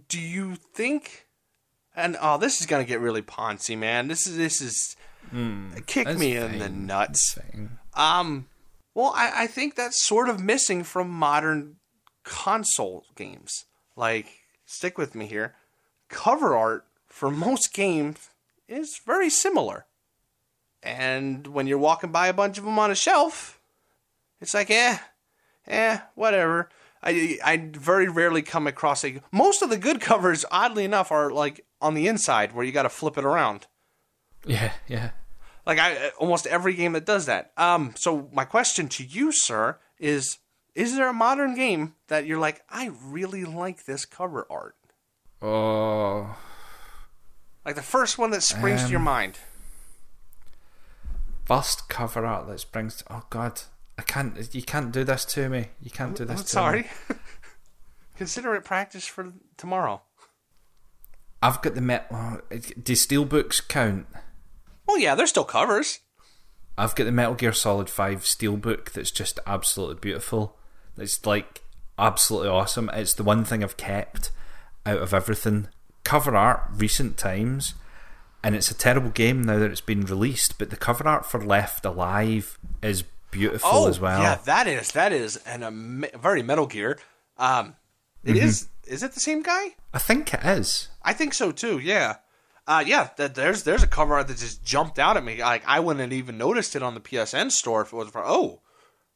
Do 0.07 0.21
you 0.21 0.55
think? 0.55 1.26
And 1.97 2.15
oh, 2.21 2.37
this 2.37 2.61
is 2.61 2.67
gonna 2.67 2.85
get 2.85 2.99
really 2.99 3.23
poncy, 3.23 3.75
man. 3.75 4.07
This 4.07 4.27
is 4.27 4.37
this 4.37 4.61
is 4.61 4.95
kick 5.87 6.05
That's 6.05 6.19
me 6.19 6.37
in 6.37 6.59
the 6.59 6.69
nuts. 6.69 7.37
Um, 7.95 8.47
well, 8.93 9.11
I, 9.15 9.43
I 9.43 9.47
think 9.47 9.75
that's 9.75 10.05
sort 10.05 10.29
of 10.29 10.39
missing 10.39 10.83
from 10.83 11.09
modern 11.09 11.77
console 12.23 13.03
games. 13.15 13.65
Like, 13.95 14.27
stick 14.65 14.97
with 14.97 15.15
me 15.15 15.25
here. 15.25 15.55
Cover 16.07 16.55
art 16.55 16.85
for 17.07 17.31
most 17.31 17.73
games 17.73 18.29
is 18.67 19.01
very 19.05 19.29
similar. 19.29 19.87
And 20.83 21.47
when 21.47 21.65
you're 21.65 21.79
walking 21.79 22.11
by 22.11 22.27
a 22.27 22.33
bunch 22.33 22.57
of 22.57 22.63
them 22.63 22.77
on 22.77 22.91
a 22.91 22.95
shelf, 22.95 23.59
it's 24.39 24.53
like, 24.53 24.69
eh, 24.69 24.99
eh, 25.67 25.99
whatever. 26.13 26.69
I, 27.01 27.39
I 27.43 27.69
very 27.73 28.07
rarely 28.07 28.41
come 28.41 28.67
across 28.67 29.03
a. 29.03 29.21
Most 29.31 29.61
of 29.61 29.69
the 29.69 29.77
good 29.77 29.99
covers, 30.01 30.45
oddly 30.51 30.85
enough, 30.85 31.11
are 31.11 31.31
like 31.31 31.65
on 31.81 31.93
the 31.93 32.07
inside 32.07 32.53
where 32.53 32.65
you 32.65 32.71
got 32.71 32.83
to 32.83 32.89
flip 32.89 33.17
it 33.17 33.25
around. 33.25 33.67
Yeah, 34.45 34.71
yeah. 34.87 35.11
Like 35.65 35.79
I 35.79 36.09
almost 36.17 36.47
every 36.47 36.73
game 36.73 36.93
that 36.93 37.05
does 37.05 37.25
that. 37.25 37.51
Um, 37.57 37.93
so 37.97 38.29
my 38.31 38.45
question 38.45 38.87
to 38.89 39.03
you, 39.03 39.31
sir, 39.33 39.77
is: 39.99 40.37
Is 40.75 40.95
there 40.95 41.09
a 41.09 41.13
modern 41.13 41.55
game 41.55 41.95
that 42.07 42.25
you're 42.25 42.39
like, 42.39 42.61
I 42.69 42.91
really 43.03 43.43
like 43.43 43.85
this 43.85 44.05
cover 44.05 44.47
art? 44.49 44.75
Oh, 45.41 46.35
Like 47.65 47.75
the 47.75 47.81
first 47.83 48.17
one 48.17 48.31
that 48.31 48.43
springs 48.43 48.83
to 48.85 48.89
your 48.89 48.99
Um, 48.99 49.03
mind. 49.05 49.37
first 51.45 51.89
cover 51.89 52.25
art 52.25 52.47
that 52.47 52.59
springs. 52.59 52.97
To, 52.97 53.03
oh 53.11 53.23
God, 53.29 53.61
I 53.97 54.01
can't. 54.03 54.53
You 54.55 54.61
can't 54.63 54.91
do 54.91 55.03
this 55.03 55.25
to 55.25 55.49
me. 55.49 55.67
You 55.81 55.91
can't 55.91 56.15
do 56.15 56.25
this. 56.25 56.39
I'm 56.39 56.45
sorry. 56.45 56.87
Consider 58.17 58.55
it 58.55 58.63
practice 58.63 59.05
for 59.05 59.31
tomorrow. 59.57 60.01
I've 61.41 61.61
got 61.61 61.75
the 61.75 61.81
met. 61.81 62.07
Oh, 62.11 62.39
do 62.49 62.93
steelbooks 62.93 63.65
count? 63.67 64.07
Well, 64.87 64.97
yeah, 64.97 65.15
they're 65.15 65.27
still 65.27 65.43
covers. 65.43 65.99
I've 66.77 66.95
got 66.95 67.05
the 67.05 67.11
Metal 67.11 67.33
Gear 67.35 67.53
Solid 67.53 67.89
5 67.89 68.21
steelbook 68.21 68.91
that's 68.91 69.11
just 69.11 69.39
absolutely 69.47 69.95
beautiful. 69.99 70.57
It's 70.97 71.25
like 71.25 71.63
absolutely 71.97 72.49
awesome. 72.49 72.89
It's 72.93 73.13
the 73.13 73.23
one 73.23 73.43
thing 73.43 73.63
I've 73.63 73.77
kept 73.77 74.31
out 74.85 74.99
of 74.99 75.13
everything. 75.13 75.67
Cover 76.03 76.35
art, 76.35 76.63
recent 76.71 77.17
times, 77.17 77.73
and 78.43 78.55
it's 78.55 78.71
a 78.71 78.75
terrible 78.77 79.09
game 79.09 79.41
now 79.43 79.57
that 79.59 79.71
it's 79.71 79.81
been 79.81 80.05
released, 80.05 80.57
but 80.57 80.69
the 80.69 80.77
cover 80.77 81.07
art 81.07 81.25
for 81.25 81.43
Left 81.43 81.83
Alive 81.83 82.57
is 82.81 83.03
beautiful 83.31 83.69
Oh, 83.71 83.87
as 83.89 83.99
well. 83.99 84.21
yeah, 84.21 84.35
that 84.45 84.67
is 84.67 84.91
that 84.93 85.11
is 85.11 85.37
an 85.45 85.63
a 85.63 86.17
very 86.17 86.41
Metal 86.43 86.65
Gear. 86.67 86.97
Um, 87.37 87.75
it 88.23 88.33
Mm-hmm. 88.35 88.45
is. 88.47 88.67
Is 88.87 89.03
it 89.03 89.13
the 89.13 89.19
same 89.19 89.43
guy? 89.43 89.75
I 89.93 89.99
think 89.99 90.33
it 90.33 90.43
is. 90.43 90.89
I 91.03 91.13
think 91.13 91.33
so 91.33 91.51
too. 91.51 91.79
Yeah. 91.79 92.17
Uh, 92.67 92.83
yeah, 92.85 93.09
th- 93.15 93.33
there's 93.33 93.63
there's 93.63 93.83
a 93.83 93.87
cover 93.87 94.15
art 94.15 94.27
that 94.27 94.37
just 94.37 94.63
jumped 94.63 94.99
out 94.99 95.15
at 95.15 95.23
me. 95.23 95.41
Like 95.41 95.63
I 95.65 95.79
wouldn't 95.79 96.01
have 96.01 96.13
even 96.13 96.37
noticed 96.37 96.75
it 96.75 96.83
on 96.83 96.95
the 96.95 96.99
PSN 96.99 97.51
store 97.51 97.81
if 97.81 97.93
it 97.93 97.95
was 97.95 98.09
for 98.09 98.25
oh, 98.25 98.61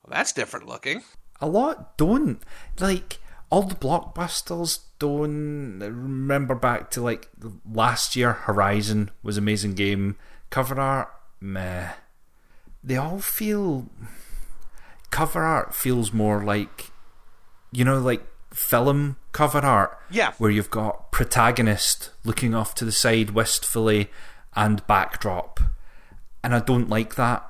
well, 0.03 0.17
that's 0.17 0.31
different 0.33 0.67
looking. 0.67 1.03
A 1.39 1.47
lot 1.47 1.97
don't. 1.97 2.39
Like, 2.79 3.19
all 3.49 3.63
the 3.63 3.75
blockbusters 3.75 4.79
don't. 4.99 5.79
Remember 5.79 6.55
back 6.55 6.91
to, 6.91 7.01
like, 7.01 7.29
last 7.69 8.15
year, 8.15 8.33
Horizon 8.33 9.11
was 9.23 9.37
amazing 9.37 9.73
game. 9.73 10.17
Cover 10.49 10.79
art, 10.79 11.09
meh. 11.39 11.93
They 12.83 12.97
all 12.97 13.19
feel. 13.19 13.89
Cover 15.09 15.43
art 15.43 15.75
feels 15.75 16.13
more 16.13 16.43
like. 16.43 16.91
You 17.71 17.85
know, 17.85 17.99
like 17.99 18.23
film 18.53 19.17
cover 19.31 19.59
art. 19.59 19.97
Yeah. 20.09 20.33
Where 20.37 20.51
you've 20.51 20.71
got 20.71 21.11
protagonist 21.11 22.11
looking 22.23 22.53
off 22.53 22.75
to 22.75 22.85
the 22.85 22.91
side 22.91 23.31
wistfully 23.31 24.09
and 24.55 24.85
backdrop. 24.87 25.59
And 26.43 26.53
I 26.53 26.59
don't 26.59 26.89
like 26.89 27.15
that. 27.15 27.47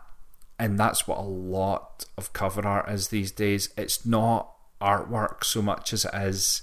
And 0.59 0.79
that's 0.79 1.07
what 1.07 1.17
a 1.17 1.21
lot 1.21 2.05
of 2.17 2.33
cover 2.33 2.67
art 2.67 2.89
is 2.89 3.07
these 3.07 3.31
days. 3.31 3.69
It's 3.75 4.05
not 4.05 4.51
artwork 4.79 5.43
so 5.43 5.61
much 5.61 5.93
as 5.93 6.05
it 6.05 6.13
is 6.13 6.61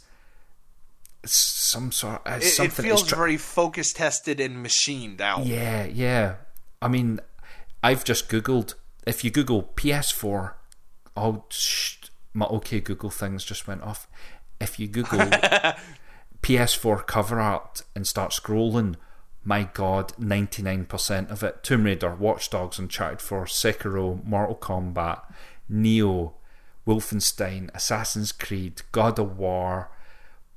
some 1.24 1.90
sort 1.92 2.24
of 2.27 2.42
It, 2.42 2.59
it 2.61 2.72
feels 2.72 3.01
it's 3.03 3.09
tr- 3.11 3.16
very 3.16 3.37
focus 3.37 3.92
tested 3.92 4.40
and 4.40 4.62
machined 4.62 5.20
out. 5.20 5.44
yeah, 5.46 5.85
yeah. 5.85 6.37
I 6.81 6.88
mean, 6.88 7.20
I've 7.83 8.05
just 8.05 8.29
googled. 8.29 8.74
If 9.07 9.24
you 9.24 9.31
Google 9.31 9.72
PS4, 9.74 10.53
oh, 11.16 11.44
sh- 11.51 11.96
my 12.38 12.46
OK 12.46 12.81
Google 12.81 13.11
things 13.11 13.44
just 13.44 13.66
went 13.66 13.83
off. 13.83 14.07
If 14.61 14.79
you 14.79 14.87
Google 14.87 15.18
PS4 16.42 17.07
cover 17.07 17.40
art 17.40 17.83
and 17.96 18.07
start 18.07 18.31
scrolling, 18.31 18.94
my 19.44 19.64
God, 19.74 20.12
ninety 20.18 20.62
nine 20.62 20.85
percent 20.85 21.31
of 21.31 21.42
it: 21.42 21.62
Tomb 21.64 21.85
Raider, 21.85 22.14
Watch 22.14 22.48
Dogs, 22.51 22.79
Uncharted 22.79 23.20
4, 23.20 23.46
Sekiro, 23.46 24.24
Mortal 24.24 24.57
Kombat, 24.57 25.22
Nioh, 25.70 26.33
Wolfenstein, 26.87 27.70
Assassin's 27.74 28.33
Creed, 28.33 28.83
God 28.92 29.18
of 29.18 29.37
War. 29.37 29.90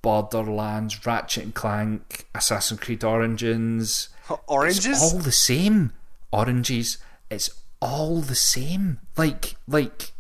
Borderlands, 0.04 1.06
Ratchet 1.06 1.44
and 1.44 1.54
Clank, 1.54 2.26
Assassin's 2.34 2.80
Creed 2.80 3.04
Origins, 3.04 4.10
Oranges. 4.48 4.88
it's 4.88 5.13
all 5.13 5.20
the 5.20 5.32
same. 5.32 5.94
Oranges. 6.32 6.98
It's 7.30 7.52
all 7.80 8.22
the 8.22 8.34
same. 8.34 9.00
Like, 9.15 9.58
like, 9.67 10.12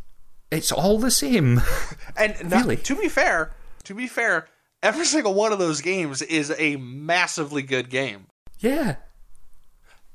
it's 0.51 0.71
all 0.71 0.97
the 0.99 1.11
same. 1.11 1.61
And 2.17 2.49
now, 2.49 2.59
Really? 2.61 2.77
to 2.77 2.95
be 2.95 3.07
fair, 3.09 3.51
to 3.85 3.93
be 3.95 4.05
fair, 4.07 4.47
every 4.83 5.05
single 5.05 5.33
one 5.33 5.51
of 5.53 5.59
those 5.59 5.81
games 5.81 6.21
is 6.21 6.53
a 6.57 6.75
massively 6.77 7.61
good 7.63 7.89
game. 7.89 8.27
yeah. 8.59 8.95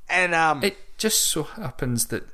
And 0.08 0.34
um, 0.34 0.62
It 0.62 0.76
just 0.98 1.22
so 1.28 1.42
happens 1.42 2.06
that 2.06 2.24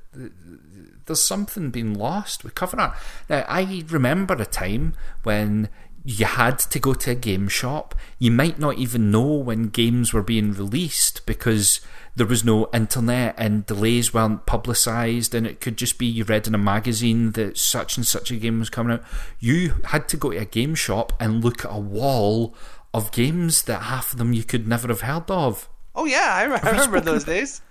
there's 1.07 1.23
something 1.23 1.71
being 1.71 1.95
lost 1.95 2.45
with 2.45 2.55
cover 2.55 2.79
art. 2.79 2.97
Now, 3.31 3.45
I 3.49 3.85
remember 3.89 4.35
a 4.35 4.45
time 4.45 4.95
when 5.23 5.69
you 6.05 6.27
had 6.27 6.59
to 6.59 6.79
go 6.79 6.95
to 6.95 7.13
a 7.13 7.15
game 7.15 7.49
shop. 7.49 7.95
You 8.19 8.31
might 8.31 8.59
not 8.59 8.79
even 8.79 9.11
know 9.11 9.35
when 9.35 9.69
games 9.69 10.13
were 10.13 10.23
being 10.23 10.53
released 10.53 11.25
because 11.27 11.81
there 12.17 12.27
was 12.27 12.45
no 12.45 12.69
internet 12.75 13.35
and 13.39 13.65
delays 13.67 14.13
weren't 14.13 14.45
publicised, 14.45 15.35
and 15.35 15.47
it 15.47 15.61
could 15.61 15.77
just 15.77 15.99
be 15.99 16.07
you 16.07 16.25
read 16.25 16.47
in 16.47 16.55
a 16.55 16.59
magazine 16.59 17.33
that 17.33 17.57
such 17.57 17.97
and 17.97 18.07
such 18.07 18.31
a 18.31 18.37
game 18.37 18.59
was 18.59 18.71
coming 18.71 18.95
out. 18.95 19.05
You 19.39 19.75
had 19.85 20.09
to 20.09 20.17
go 20.17 20.31
to 20.33 20.39
a 20.39 20.45
game 20.45 20.75
shop 20.75 21.13
and 21.21 21.43
look 21.43 21.65
at 21.65 21.73
a 21.73 21.79
wall 21.79 22.55
of 22.93 23.13
games 23.13 23.63
that 23.63 23.83
half 23.83 24.13
of 24.13 24.19
them 24.19 24.33
you 24.33 24.45
could 24.45 24.67
never 24.69 24.89
have 24.89 25.03
heard 25.03 25.31
of. 25.31 25.69
oh 25.95 26.05
yeah, 26.05 26.35
I, 26.35 26.69
I 26.69 26.71
remember 26.71 27.01
those 27.01 27.25
days. 27.25 27.63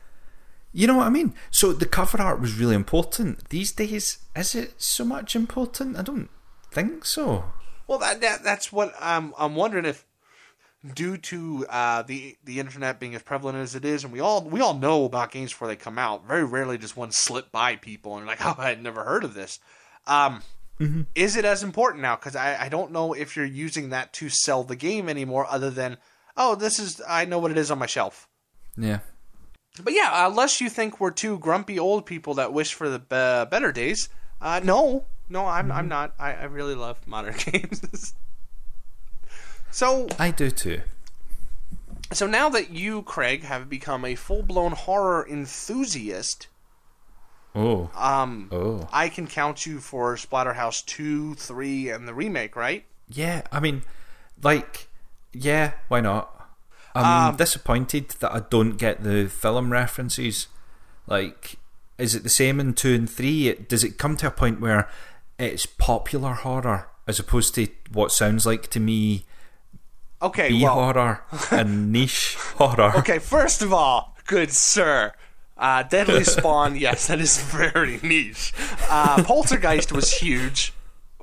You 0.73 0.87
know 0.87 0.97
what 0.97 1.07
I 1.07 1.09
mean? 1.09 1.33
So 1.51 1.73
the 1.73 1.85
cover 1.85 2.21
art 2.21 2.39
was 2.39 2.57
really 2.57 2.75
important. 2.75 3.49
These 3.49 3.73
days, 3.73 4.19
is 4.35 4.55
it 4.55 4.81
so 4.81 5.03
much 5.03 5.35
important? 5.35 5.97
I 5.97 6.01
don't 6.01 6.29
think 6.71 7.03
so. 7.03 7.43
Well, 7.91 7.99
that, 7.99 8.21
that 8.21 8.41
that's 8.41 8.71
what 8.71 8.93
I'm 9.01 9.33
I'm 9.37 9.53
wondering 9.53 9.83
if, 9.83 10.05
due 10.95 11.17
to 11.17 11.65
uh, 11.69 12.03
the 12.03 12.37
the 12.41 12.61
internet 12.61 13.01
being 13.01 13.15
as 13.15 13.21
prevalent 13.21 13.57
as 13.57 13.75
it 13.75 13.83
is, 13.83 14.05
and 14.05 14.13
we 14.13 14.21
all 14.21 14.45
we 14.45 14.61
all 14.61 14.75
know 14.75 15.03
about 15.03 15.31
games 15.31 15.51
before 15.51 15.67
they 15.67 15.75
come 15.75 15.99
out. 15.99 16.25
Very 16.25 16.45
rarely 16.45 16.77
does 16.77 16.95
one 16.95 17.11
slip 17.11 17.51
by 17.51 17.75
people 17.75 18.15
and 18.15 18.25
like, 18.25 18.39
oh, 18.45 18.55
I 18.57 18.69
had 18.69 18.81
never 18.81 19.03
heard 19.03 19.25
of 19.25 19.33
this. 19.33 19.59
Um, 20.07 20.41
Is 21.15 21.35
it 21.35 21.43
as 21.43 21.63
important 21.63 22.01
now? 22.01 22.15
Because 22.15 22.37
I, 22.37 22.55
I 22.61 22.69
don't 22.69 22.93
know 22.93 23.11
if 23.11 23.35
you're 23.35 23.43
using 23.43 23.89
that 23.89 24.13
to 24.13 24.29
sell 24.29 24.63
the 24.63 24.77
game 24.77 25.09
anymore, 25.09 25.45
other 25.49 25.69
than 25.69 25.97
oh, 26.37 26.55
this 26.55 26.79
is 26.79 27.01
I 27.05 27.25
know 27.25 27.39
what 27.39 27.51
it 27.51 27.57
is 27.57 27.71
on 27.71 27.79
my 27.79 27.87
shelf. 27.87 28.29
Yeah. 28.77 28.99
But 29.83 29.91
yeah, 29.91 30.27
unless 30.27 30.61
you 30.61 30.69
think 30.69 31.01
we're 31.01 31.11
two 31.11 31.39
grumpy 31.39 31.77
old 31.77 32.05
people 32.05 32.35
that 32.35 32.53
wish 32.53 32.73
for 32.73 32.87
the 32.89 32.99
be- 32.99 33.49
better 33.51 33.73
days, 33.73 34.07
uh, 34.39 34.61
no, 34.63 35.07
no, 35.31 35.47
I'm 35.47 35.71
I'm 35.71 35.87
not. 35.87 36.13
I, 36.19 36.33
I 36.33 36.43
really 36.43 36.75
love 36.75 36.97
modern 37.07 37.33
games. 37.37 38.13
so 39.71 40.07
I 40.19 40.31
do 40.31 40.51
too. 40.51 40.81
so 42.11 42.27
now 42.27 42.49
that 42.49 42.71
you, 42.71 43.01
Craig, 43.03 43.43
have 43.43 43.69
become 43.69 44.03
a 44.05 44.15
full 44.15 44.43
blown 44.43 44.73
horror 44.73 45.25
enthusiast, 45.27 46.47
Oh. 47.55 47.89
um, 47.95 48.49
Oh. 48.51 48.87
I 48.91 49.09
can 49.09 49.27
count 49.27 49.65
you 49.65 49.79
for 49.79 50.15
Splatterhouse 50.15 50.85
two, 50.85 51.35
three, 51.35 51.89
and 51.89 52.07
the 52.07 52.13
remake, 52.13 52.55
right? 52.55 52.85
Yeah, 53.09 53.41
I 53.51 53.59
mean, 53.59 53.83
like, 54.41 54.87
yeah, 55.33 55.73
why 55.87 55.99
not? 56.01 56.37
I'm 56.93 57.37
disappointed 57.37 58.09
that 58.19 58.33
I 58.33 58.41
don't 58.49 58.75
get 58.77 59.01
the 59.03 59.27
film 59.29 59.71
references. 59.71 60.47
Like, 61.07 61.55
is 61.97 62.15
it 62.15 62.23
the 62.23 62.29
same 62.29 62.59
in 62.59 62.73
2 62.73 62.93
and 62.93 63.09
3? 63.09 63.47
It, 63.47 63.69
does 63.69 63.83
it 63.85 63.97
come 63.97 64.17
to 64.17 64.27
a 64.27 64.31
point 64.31 64.59
where 64.59 64.89
it's 65.41 65.65
popular 65.65 66.33
horror 66.33 66.89
as 67.07 67.19
opposed 67.19 67.55
to 67.55 67.67
what 67.91 68.11
sounds 68.11 68.45
like 68.45 68.69
to 68.69 68.79
me 68.79 69.25
Okay, 70.21 70.49
B 70.49 70.63
well, 70.63 70.75
horror 70.75 71.23
and 71.51 71.91
niche 71.91 72.35
horror? 72.55 72.93
Okay, 72.97 73.17
first 73.17 73.61
of 73.61 73.73
all, 73.73 74.15
good 74.27 74.51
sir. 74.51 75.13
Uh, 75.57 75.83
Deadly 75.83 76.23
Spawn, 76.25 76.75
yes, 76.75 77.07
that 77.07 77.19
is 77.19 77.41
very 77.41 77.99
niche. 78.03 78.53
Uh, 78.89 79.23
Poltergeist 79.23 79.91
was 79.91 80.11
huge. 80.13 80.73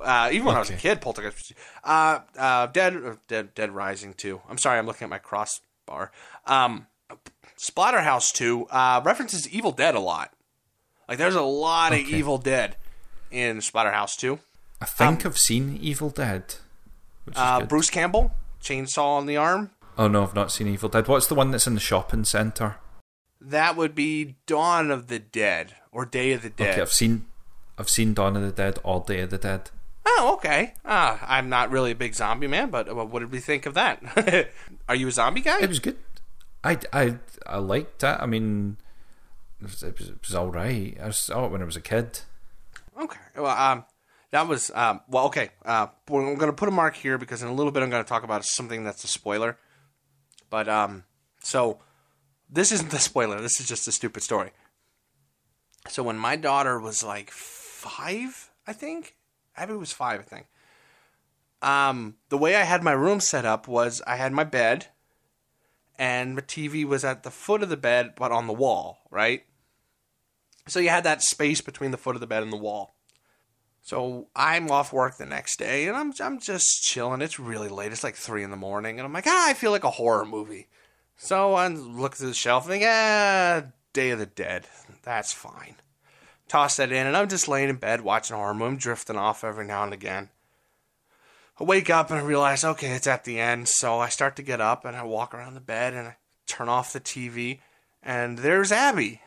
Uh, 0.01 0.29
even 0.31 0.45
when 0.45 0.55
I 0.55 0.59
was 0.59 0.69
a 0.69 0.75
kid, 0.75 1.01
Poltergeist 1.01 1.37
was. 1.37 1.53
Uh, 1.83 2.19
uh, 2.37 2.67
Dead, 2.67 2.95
uh, 2.95 3.15
Dead, 3.27 3.53
Dead 3.53 3.71
Rising 3.71 4.13
2. 4.13 4.41
I'm 4.49 4.57
sorry, 4.57 4.79
I'm 4.79 4.85
looking 4.85 5.05
at 5.05 5.09
my 5.09 5.17
crossbar. 5.17 6.11
Um, 6.45 6.87
Splatterhouse 7.57 8.33
2 8.33 8.67
uh, 8.69 9.01
references 9.03 9.47
Evil 9.49 9.71
Dead 9.71 9.95
a 9.95 9.99
lot. 9.99 10.33
Like, 11.07 11.17
there's 11.17 11.35
a 11.35 11.41
lot 11.41 11.93
of 11.93 11.99
Evil 11.99 12.37
Dead 12.37 12.75
in 13.31 13.57
Splatterhouse 13.57 14.17
2. 14.17 14.39
I 14.81 14.85
think 14.85 15.25
I've 15.25 15.37
seen 15.37 15.77
Evil 15.81 16.09
Dead. 16.09 16.55
Which 17.25 17.35
is 17.35 17.41
Uh. 17.41 17.61
Bruce 17.61 17.89
Campbell, 17.89 18.33
chainsaw 18.61 19.17
on 19.17 19.25
the 19.25 19.37
arm. 19.37 19.71
Oh 19.97 20.07
no, 20.07 20.23
I've 20.23 20.35
not 20.35 20.51
seen 20.51 20.67
Evil 20.67 20.89
Dead. 20.89 21.07
What's 21.07 21.27
the 21.27 21.35
one 21.35 21.51
that's 21.51 21.67
in 21.67 21.73
the 21.73 21.79
shopping 21.79 22.23
centre? 22.25 22.77
that 23.41 23.77
would 23.77 23.95
be 23.95 24.35
Dawn 24.47 24.91
of 24.91 25.07
the 25.07 25.17
Dead 25.17 25.73
or 25.93 26.05
Day 26.05 26.33
of 26.33 26.41
the 26.41 26.49
Dead. 26.49 26.71
Okay, 26.73 26.81
I've 26.81 26.91
seen 26.91 27.25
I've 27.77 27.89
seen 27.89 28.13
Dawn 28.13 28.35
of 28.35 28.41
the 28.41 28.51
Dead 28.51 28.79
or 28.83 29.01
Day 29.01 29.21
of 29.21 29.29
the 29.29 29.37
Dead. 29.37 29.69
Oh, 30.05 30.33
okay. 30.35 30.73
Uh, 30.83 31.17
I'm 31.21 31.47
not 31.47 31.71
really 31.71 31.91
a 31.91 31.95
big 31.95 32.15
zombie 32.15 32.47
man, 32.47 32.69
but 32.69 32.89
uh, 32.89 32.95
what 33.05 33.19
did 33.19 33.31
we 33.31 33.39
think 33.39 33.65
of 33.65 33.75
that? 33.75 34.49
Are 34.89 34.95
you 34.95 35.07
a 35.07 35.11
zombie 35.11 35.39
guy? 35.41 35.59
It 35.61 35.69
was 35.69 35.79
good. 35.79 35.95
I, 36.63 36.77
I, 36.91 37.15
I 37.45 37.57
liked 37.59 38.03
it. 38.03 38.17
I 38.19 38.25
mean, 38.25 38.75
it 39.61 39.65
was, 39.67 39.83
it 39.83 39.97
was, 39.97 40.09
it 40.09 40.17
was 40.21 40.35
all 40.35 40.49
right. 40.49 40.97
I 41.01 41.09
saw 41.11 41.45
it 41.45 41.51
when 41.51 41.61
I 41.61 41.65
was 41.65 41.77
a 41.77 41.81
kid. 41.81 42.19
Okay. 42.99 43.19
Well, 43.37 43.57
um, 43.57 43.85
that 44.31 44.47
was 44.47 44.71
um, 44.75 45.01
well. 45.07 45.25
Okay. 45.27 45.49
Uh, 45.65 45.87
I'm 46.09 46.35
going 46.35 46.51
to 46.51 46.53
put 46.53 46.67
a 46.67 46.71
mark 46.71 46.95
here 46.95 47.17
because 47.17 47.41
in 47.41 47.47
a 47.47 47.53
little 47.53 47.71
bit 47.71 47.81
I'm 47.81 47.89
going 47.89 48.03
to 48.03 48.09
talk 48.09 48.23
about 48.23 48.45
something 48.45 48.83
that's 48.83 49.03
a 49.03 49.07
spoiler. 49.07 49.57
But 50.49 50.67
um, 50.67 51.03
so 51.41 51.79
this 52.49 52.71
isn't 52.71 52.91
the 52.91 52.99
spoiler. 52.99 53.39
This 53.41 53.59
is 53.59 53.67
just 53.67 53.87
a 53.87 53.91
stupid 53.91 54.23
story. 54.23 54.51
So 55.87 56.03
when 56.03 56.17
my 56.17 56.35
daughter 56.35 56.79
was 56.79 57.03
like 57.03 57.31
five, 57.31 58.51
I 58.67 58.73
think 58.73 59.15
Abby 59.55 59.73
was 59.73 59.91
five, 59.91 60.19
I 60.19 60.23
think. 60.23 60.47
Um, 61.61 62.15
the 62.29 62.37
way 62.37 62.55
I 62.55 62.63
had 62.63 62.83
my 62.83 62.91
room 62.91 63.19
set 63.19 63.45
up 63.45 63.67
was 63.67 64.01
I 64.07 64.15
had 64.15 64.31
my 64.31 64.43
bed, 64.43 64.87
and 65.97 66.35
my 66.35 66.41
TV 66.41 66.85
was 66.85 67.03
at 67.03 67.23
the 67.23 67.31
foot 67.31 67.63
of 67.63 67.69
the 67.69 67.77
bed, 67.77 68.13
but 68.15 68.31
on 68.31 68.47
the 68.47 68.53
wall, 68.53 68.99
right? 69.09 69.43
So 70.69 70.79
you 70.79 70.89
had 70.89 71.03
that 71.03 71.21
space 71.21 71.61
between 71.61 71.91
the 71.91 71.97
foot 71.97 72.15
of 72.15 72.21
the 72.21 72.27
bed 72.27 72.43
and 72.43 72.53
the 72.53 72.57
wall. 72.57 72.95
So 73.81 74.27
I'm 74.35 74.69
off 74.69 74.93
work 74.93 75.17
the 75.17 75.25
next 75.25 75.57
day, 75.57 75.87
and 75.87 75.95
I'm 75.95 76.13
I'm 76.19 76.39
just 76.39 76.83
chilling. 76.83 77.21
It's 77.21 77.39
really 77.39 77.69
late. 77.69 77.91
It's 77.91 78.03
like 78.03 78.15
three 78.15 78.43
in 78.43 78.51
the 78.51 78.57
morning, 78.57 78.99
and 78.99 79.05
I'm 79.05 79.13
like, 79.13 79.27
ah, 79.27 79.49
I 79.49 79.53
feel 79.53 79.71
like 79.71 79.83
a 79.83 79.91
horror 79.91 80.25
movie. 80.25 80.67
So 81.17 81.53
I 81.53 81.67
look 81.67 82.15
through 82.15 82.27
the 82.27 82.33
shelf 82.33 82.65
and 82.65 82.73
think, 82.73 82.83
ah, 82.85 83.63
Day 83.93 84.11
of 84.11 84.19
the 84.19 84.25
Dead. 84.25 84.67
That's 85.03 85.33
fine. 85.33 85.75
Toss 86.47 86.77
that 86.77 86.91
in, 86.91 87.07
and 87.07 87.15
I'm 87.15 87.29
just 87.29 87.47
laying 87.47 87.69
in 87.69 87.77
bed 87.77 88.01
watching 88.01 88.35
horror 88.35 88.53
movie, 88.53 88.77
drifting 88.77 89.17
off 89.17 89.43
every 89.43 89.65
now 89.65 89.83
and 89.83 89.93
again. 89.93 90.29
I 91.59 91.63
wake 91.63 91.89
up 91.89 92.09
and 92.09 92.19
I 92.19 92.23
realize, 92.23 92.63
okay, 92.63 92.91
it's 92.91 93.07
at 93.07 93.25
the 93.25 93.39
end. 93.39 93.67
So 93.67 93.99
I 93.99 94.09
start 94.09 94.35
to 94.37 94.43
get 94.43 94.61
up 94.61 94.85
and 94.85 94.95
I 94.95 95.03
walk 95.03 95.33
around 95.33 95.55
the 95.55 95.59
bed 95.59 95.93
and 95.93 96.07
I 96.07 96.17
turn 96.47 96.69
off 96.69 96.93
the 96.93 96.99
TV, 96.99 97.59
and 98.01 98.39
there's 98.39 98.71
Abby 98.71 99.21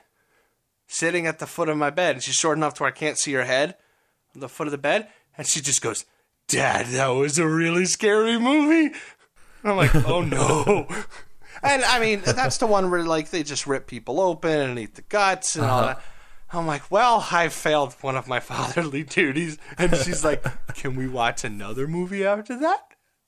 sitting 0.93 1.27
at 1.27 1.39
the 1.39 1.47
foot 1.47 1.69
of 1.69 1.77
my 1.77 1.91
bed. 1.91 2.17
And 2.17 2.23
she's 2.23 2.35
short 2.35 2.59
enough 2.59 2.75
to 2.75 2.83
where 2.83 2.89
I 2.89 2.93
can't 2.95 3.19
see 3.19 3.33
her 3.33 3.45
head 3.45 3.77
on 4.35 4.41
the 4.41 4.49
foot 4.49 4.67
of 4.67 4.73
the 4.73 4.79
bed. 4.79 5.09
And 5.39 5.47
she 5.47 5.61
just 5.61 5.81
goes, 5.83 6.05
Dad, 6.49 6.87
that 6.87 7.09
was 7.09 7.39
a 7.39 7.47
really 7.47 7.87
scary 7.87 8.39
movie. 8.39 8.95
And 9.63 9.73
I'm 9.73 9.77
like, 9.77 9.95
oh 9.95 10.21
no. 10.23 10.87
and 11.63 11.85
I 11.85 11.99
mean, 11.99 12.21
that's 12.25 12.59
the 12.59 12.67
one 12.67 12.91
where 12.91 13.05
like 13.05 13.31
they 13.31 13.43
just 13.43 13.67
rip 13.67 13.87
people 13.87 14.21
open 14.21 14.51
and 14.61 14.79
eat 14.79 14.95
the 14.97 15.03
guts 15.03 15.57
and 15.57 15.65
all 15.65 15.81
Uh-huh. 15.81 15.87
that. 15.95 16.03
I'm 16.55 16.67
like, 16.67 16.91
well, 16.91 17.27
I 17.33 17.49
failed 17.49 17.95
one 18.03 18.15
of 18.17 18.29
my 18.29 18.39
fatherly 18.53 19.05
duties. 19.05 19.57
And 19.79 19.97
she's 19.97 20.23
like, 20.23 20.45
can 20.75 20.95
we 20.97 21.09
watch 21.09 21.45
another 21.45 21.89
movie 21.89 22.27
after 22.27 22.59
that? 22.59 22.81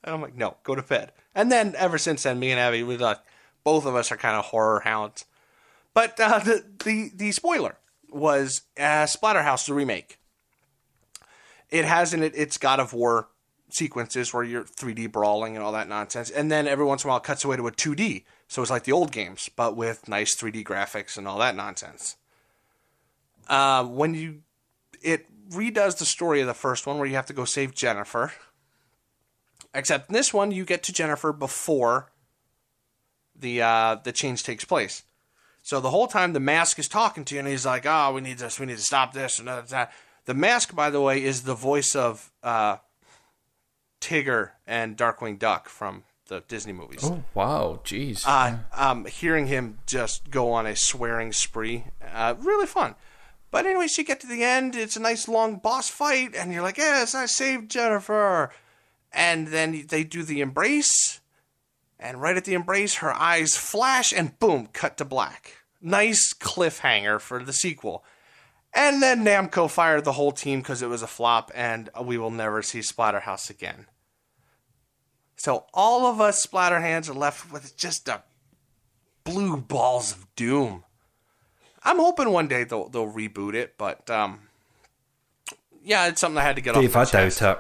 And 0.03 0.15
I'm 0.15 0.21
like, 0.21 0.35
no, 0.35 0.57
go 0.63 0.75
to 0.75 0.83
bed. 0.83 1.13
And 1.35 1.51
then 1.51 1.75
ever 1.79 1.97
since 1.97 2.25
then, 2.25 2.39
me 2.39 2.51
and 2.51 2.61
Abby, 2.61 2.83
we 2.83 2.99
like, 2.99 3.21
both 3.65 3.87
of 3.87 3.95
us 3.95 4.13
are 4.13 4.19
kind 4.19 4.37
of 4.37 4.45
horror 4.45 4.81
hounds. 4.81 5.25
But 5.95 6.19
uh, 6.19 6.41
the, 6.41 6.65
the 6.85 7.11
the 7.15 7.33
spoiler 7.33 7.77
was 8.11 8.63
uh, 8.77 9.05
Splatterhouse, 9.05 9.67
the 9.67 9.75
remake. 9.75 10.19
It 11.71 11.85
has 11.85 12.13
in 12.13 12.23
it 12.23 12.37
its 12.37 12.59
God 12.59 12.81
of 12.81 12.93
War 12.93 13.29
sequences 13.71 14.33
where 14.33 14.45
you're 14.45 14.65
3D 14.65 15.11
brawling 15.11 15.57
and 15.57 15.65
all 15.65 15.73
that 15.73 15.89
nonsense, 15.89 16.31
and 16.31 16.51
then 16.51 16.67
every 16.67 16.85
once 16.85 17.03
in 17.03 17.09
a 17.09 17.11
while 17.11 17.19
it 17.19 17.25
cuts 17.25 17.45
away 17.45 17.57
to 17.57 17.67
a 17.67 17.73
2D. 17.73 18.25
So 18.49 18.63
it's 18.63 18.71
like 18.71 18.85
the 18.85 18.93
old 18.93 19.11
games, 19.11 19.49
but 19.55 19.77
with 19.77 20.09
nice 20.09 20.35
3D 20.37 20.65
graphics 20.65 21.17
and 21.17 21.27
all 21.27 21.39
that 21.39 21.57
nonsense. 21.57 22.17
Uh, 23.49 23.85
when 23.85 24.15
you 24.15 24.43
it 25.03 25.27
redoes 25.51 25.99
the 25.99 26.05
story 26.05 26.41
of 26.41 26.47
the 26.47 26.55
first 26.55 26.87
one 26.87 26.99
where 26.99 27.07
you 27.07 27.15
have 27.15 27.27
to 27.27 27.33
go 27.33 27.45
save 27.45 27.75
Jennifer. 27.75 28.33
Except 29.75 30.09
in 30.09 30.15
this 30.15 30.33
one, 30.33 30.51
you 30.51 30.65
get 30.65 30.83
to 30.85 30.93
Jennifer 30.93 31.33
before 31.33 32.13
the 33.35 33.61
uh, 33.61 33.97
the 34.03 34.13
change 34.13 34.43
takes 34.43 34.65
place. 34.65 35.03
So 35.65 35.81
the 35.81 35.89
whole 35.89 36.07
time 36.07 36.35
the 36.35 36.41
mask 36.41 36.79
is 36.79 36.89
talking 36.89 37.25
to 37.25 37.35
you, 37.35 37.39
and 37.41 37.49
he's 37.49 37.65
like, 37.65 37.87
"Oh, 37.87 38.13
we 38.13 38.21
need 38.21 38.37
this. 38.37 38.61
We 38.61 38.67
need 38.67 38.77
to 38.77 38.83
stop 38.83 39.15
this." 39.15 39.39
And 39.39 39.49
that. 39.49 39.93
The 40.27 40.35
mask, 40.35 40.75
by 40.75 40.91
the 40.91 41.01
way, 41.01 41.23
is 41.23 41.43
the 41.43 41.55
voice 41.55 41.97
of 41.97 42.31
uh, 42.43 42.77
Tigger 44.01 44.53
and 44.67 44.97
Darkwing 44.97 45.39
Duck 45.39 45.69
from 45.69 46.05
the 46.29 46.43
Disney 46.49 46.75
movies. 46.75 47.01
Oh 47.03 47.25
wow, 47.33 47.81
jeez. 47.83 48.25
Uh, 48.27 48.59
um, 48.75 49.07
hearing 49.07 49.47
him 49.47 49.79
just 49.87 50.31
go 50.31 50.53
on 50.53 50.67
a 50.67 50.77
swearing 50.77 51.33
spree, 51.33 51.85
uh, 52.13 52.35
really 52.39 52.67
fun. 52.67 52.95
But 53.51 53.65
anyways, 53.65 53.97
you 53.97 54.05
get 54.05 54.21
to 54.21 54.27
the 54.27 54.43
end. 54.43 54.77
It's 54.77 54.97
a 54.97 55.01
nice 55.01 55.29
long 55.29 55.57
boss 55.57 55.89
fight, 55.89 56.35
and 56.35 56.53
you're 56.53 56.63
like, 56.63 56.79
"Yes, 56.79 57.15
I 57.15 57.25
saved 57.25 57.71
Jennifer." 57.71 58.51
And 59.13 59.49
then 59.49 59.87
they 59.89 60.05
do 60.05 60.25
the 60.25 60.41
embrace, 60.41 61.21
and 62.05 62.21
right 62.21 62.37
at 62.37 62.45
the 62.45 62.55
embrace, 62.55 62.97
her 62.97 63.13
eyes 63.13 63.57
flash, 63.57 64.13
and 64.13 64.39
boom, 64.39 64.69
cut 64.73 64.99
to 64.99 65.05
black. 65.05 65.65
Nice 65.81 66.33
cliffhanger 66.35 67.19
for 67.21 67.43
the 67.43 67.53
sequel. 67.53 68.05
And 68.75 69.03
then 69.03 69.25
Namco 69.25 69.71
fired 69.71 70.05
the 70.05 70.13
whole 70.13 70.33
team 70.33 70.61
because 70.61 70.83
it 70.83 70.89
was 70.89 71.03
a 71.03 71.07
flop, 71.07 71.51
and 71.55 71.89
we 72.03 72.19
will 72.19 72.31
never 72.31 72.61
see 72.63 72.81
Splatterhouse 72.81 73.49
again. 73.49 73.87
So 75.37 75.67
all 75.73 76.07
of 76.07 76.21
us 76.21 76.45
Splatterhands 76.47 77.09
are 77.09 77.15
left 77.15 77.51
with 77.51 77.77
just 77.77 78.09
a 78.09 78.23
blue 79.25 79.57
balls 79.57 80.13
of 80.13 80.27
doom. 80.37 80.85
I'm 81.83 81.99
hoping 81.99 82.31
one 82.31 82.49
day 82.49 82.65
they'll 82.65 82.89
they'll 82.89 83.13
reboot 83.13 83.55
it, 83.55 83.75
but 83.77 84.09
um, 84.11 84.41
yeah, 85.83 86.09
it's 86.09 86.21
something 86.21 86.39
I 86.39 86.43
had 86.43 86.57
to 86.57 86.63
get 86.63 86.75
Dave, 86.75 86.97
off. 86.97 87.15
I 87.15 87.19
my 87.19 87.25
doubt 87.29 87.43
it. 87.43 87.59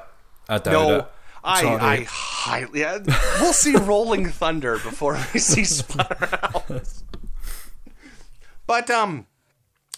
I 0.48 0.58
doubt 0.58 0.72
No, 0.72 0.98
it. 0.98 1.06
I. 1.44 1.76
I 1.76 2.06
highly. 2.08 2.80
yeah, 2.80 2.98
we'll 3.40 3.52
see 3.52 3.76
Rolling 3.76 4.28
Thunder 4.28 4.74
before 4.74 5.14
we 5.32 5.40
see 5.40 5.62
Splatterhouse. 5.62 7.02
but 8.66 8.90
um, 8.90 9.26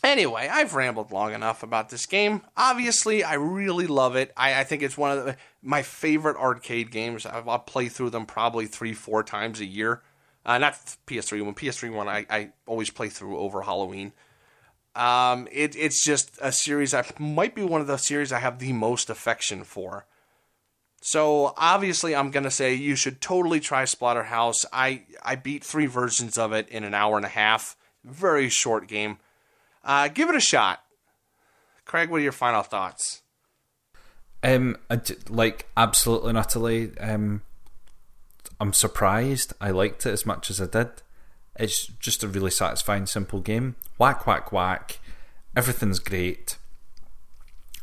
anyway, 0.03 0.49
I've 0.51 0.75
rambled 0.75 1.13
long 1.13 1.33
enough 1.33 1.63
about 1.63 1.89
this 1.89 2.07
game. 2.07 2.43
Obviously, 2.57 3.23
I 3.23 3.35
really 3.35 3.87
love 3.87 4.17
it. 4.17 4.33
I, 4.37 4.61
I 4.61 4.65
think 4.65 4.83
it's 4.83 4.99
one 4.99 5.17
of 5.17 5.25
the, 5.25 5.37
my 5.63 5.83
favorite 5.83 6.37
arcade 6.37 6.91
games. 6.91 7.27
I've, 7.27 7.49
I'll 7.49 7.59
play 7.59 7.89
through 7.89 8.11
them 8.11 8.27
probably 8.27 8.67
three, 8.67 8.93
four 8.93 9.23
times 9.23 9.61
a 9.61 9.65
year. 9.67 10.03
Uh, 10.45 10.59
not 10.59 10.75
PS3 11.07 11.45
one. 11.45 11.55
PS3 11.55 11.93
one, 11.93 12.09
I, 12.09 12.27
I 12.31 12.51
always 12.67 12.91
play 12.91 13.09
through 13.09 13.37
over 13.39 13.63
Halloween. 13.63 14.13
Um, 14.95 15.47
it, 15.53 15.77
it's 15.77 16.03
just 16.05 16.39
a 16.41 16.53
series. 16.53 16.95
I 16.95 17.05
might 17.19 17.55
be 17.55 17.63
one 17.63 17.81
of 17.81 17.87
the 17.87 17.99
series 17.99 18.33
I 18.33 18.39
have 18.39 18.59
the 18.59 18.73
most 18.73 19.11
affection 19.11 19.65
for. 19.65 20.07
So 21.07 21.55
obviously, 21.57 22.17
I'm 22.17 22.33
gonna 22.33 22.51
say 22.51 22.75
you 22.75 22.97
should 22.97 23.21
totally 23.21 23.61
try 23.61 23.85
Splatterhouse. 23.85 24.65
I 24.73 25.03
I 25.23 25.37
beat 25.37 25.63
three 25.63 25.87
versions 25.87 26.37
of 26.37 26.53
it 26.53 26.69
in 26.69 26.83
an 26.83 26.95
hour 26.95 27.17
and 27.17 27.25
a 27.25 27.29
half. 27.29 27.77
Very 28.03 28.49
short 28.49 28.89
game. 28.89 29.19
Uh, 29.85 30.09
give 30.09 30.29
it 30.29 30.35
a 30.35 30.41
shot. 30.41 30.83
Craig, 31.85 32.11
what 32.11 32.17
are 32.17 32.25
your 32.25 32.33
final 32.33 32.65
thoughts? 32.65 33.23
Um, 34.43 34.79
like 35.29 35.69
absolutely 35.77 36.31
and 36.31 36.39
utterly. 36.39 36.99
Um, 36.99 37.43
I'm 38.59 38.73
surprised. 38.73 39.53
I 39.61 39.71
liked 39.71 40.07
it 40.07 40.11
as 40.11 40.27
much 40.27 40.51
as 40.51 40.61
I 40.61 40.67
did. 40.67 40.89
It's 41.55 41.87
just 41.87 42.25
a 42.25 42.29
really 42.29 42.51
satisfying, 42.51 43.07
simple 43.07 43.39
game. 43.39 43.77
Whack, 43.97 44.27
whack, 44.27 44.51
whack. 44.51 44.99
Everything's 45.55 46.01
great. 46.01 46.59